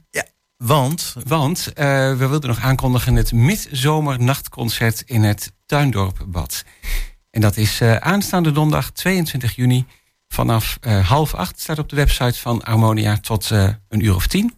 [0.56, 6.64] Want, want eh, we wilden nog aankondigen het midzomernachtconcert in het Tuindorpbad.
[7.30, 9.86] En dat is eh, aanstaande donderdag 22 juni
[10.28, 11.60] vanaf half acht.
[11.60, 14.54] Staat op de website van Harmonia tot een uur of tien.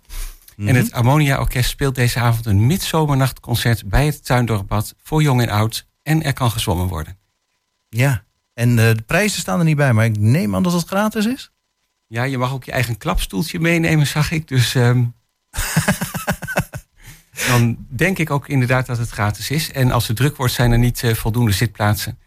[0.56, 5.48] En het Harmonia Orkest speelt deze avond een midzomernachtconcert bij het Tuindorpbad voor jong en
[5.48, 5.86] oud.
[6.02, 7.18] En er kan gezwommen worden.
[7.88, 8.24] ja,
[8.54, 11.26] en eh, de prijzen staan er niet bij, maar ik neem aan dat het gratis
[11.26, 11.50] is.
[12.06, 14.48] Ja, je mag ook je eigen klapstoeltje meenemen, zag ik.
[14.48, 15.04] Dus ehm,
[17.48, 19.72] dan denk ik ook inderdaad dat het gratis is.
[19.72, 22.18] En als het druk wordt, zijn er niet eh, voldoende zitplaatsen.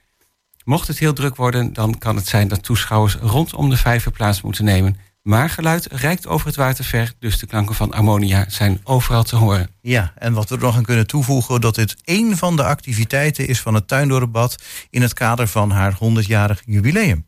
[0.63, 4.41] Mocht het heel druk worden, dan kan het zijn dat toeschouwers rondom de vijver plaats
[4.41, 4.97] moeten nemen.
[5.25, 9.35] Maar geluid reikt over het water ver, dus de klanken van Ammonia zijn overal te
[9.35, 9.69] horen.
[9.81, 13.47] Ja, en wat we er nog aan kunnen toevoegen, dat dit één van de activiteiten
[13.47, 14.55] is van het Tuindorpbad
[14.89, 17.25] in het kader van haar 100-jarig jubileum.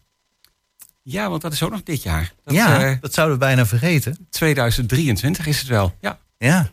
[1.04, 2.34] Ja, want dat is ook nog dit jaar.
[2.44, 4.28] Dat, ja, eh, dat zouden we bijna vergeten.
[4.30, 5.96] 2023 is het wel.
[6.02, 6.20] Ja.
[6.38, 6.70] Ja.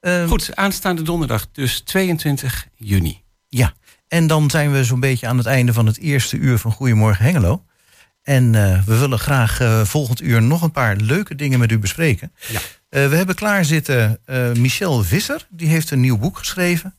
[0.00, 3.22] Ehm, Goed, aanstaande donderdag, dus 22 juni.
[3.48, 3.72] Ja,
[4.08, 7.24] en dan zijn we zo'n beetje aan het einde van het eerste uur van Goedemorgen
[7.24, 7.64] Hengelo.
[8.24, 11.78] En eh, we willen graag eh, volgend uur nog een paar leuke dingen met u
[11.78, 12.32] bespreken.
[12.48, 12.60] Ja.
[12.88, 14.18] Eh, we hebben klaar zitten
[14.58, 16.94] Michel Visser, die heeft een nieuw boek geschreven.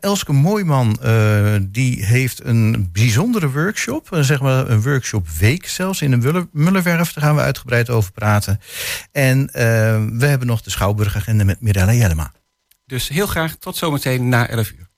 [0.00, 4.08] Elske Mooijman, eh, die heeft een bijzondere workshop.
[4.20, 7.12] zeg maar een workshop week zelfs in de Muller- Mullerwerf.
[7.12, 8.60] Daar gaan we uitgebreid over praten.
[9.12, 9.46] En
[10.18, 12.32] we hebben nog de Schouwburgagenda met Mirella Jellema.
[12.86, 14.88] Dus heel graag tot zometeen na 11 uur.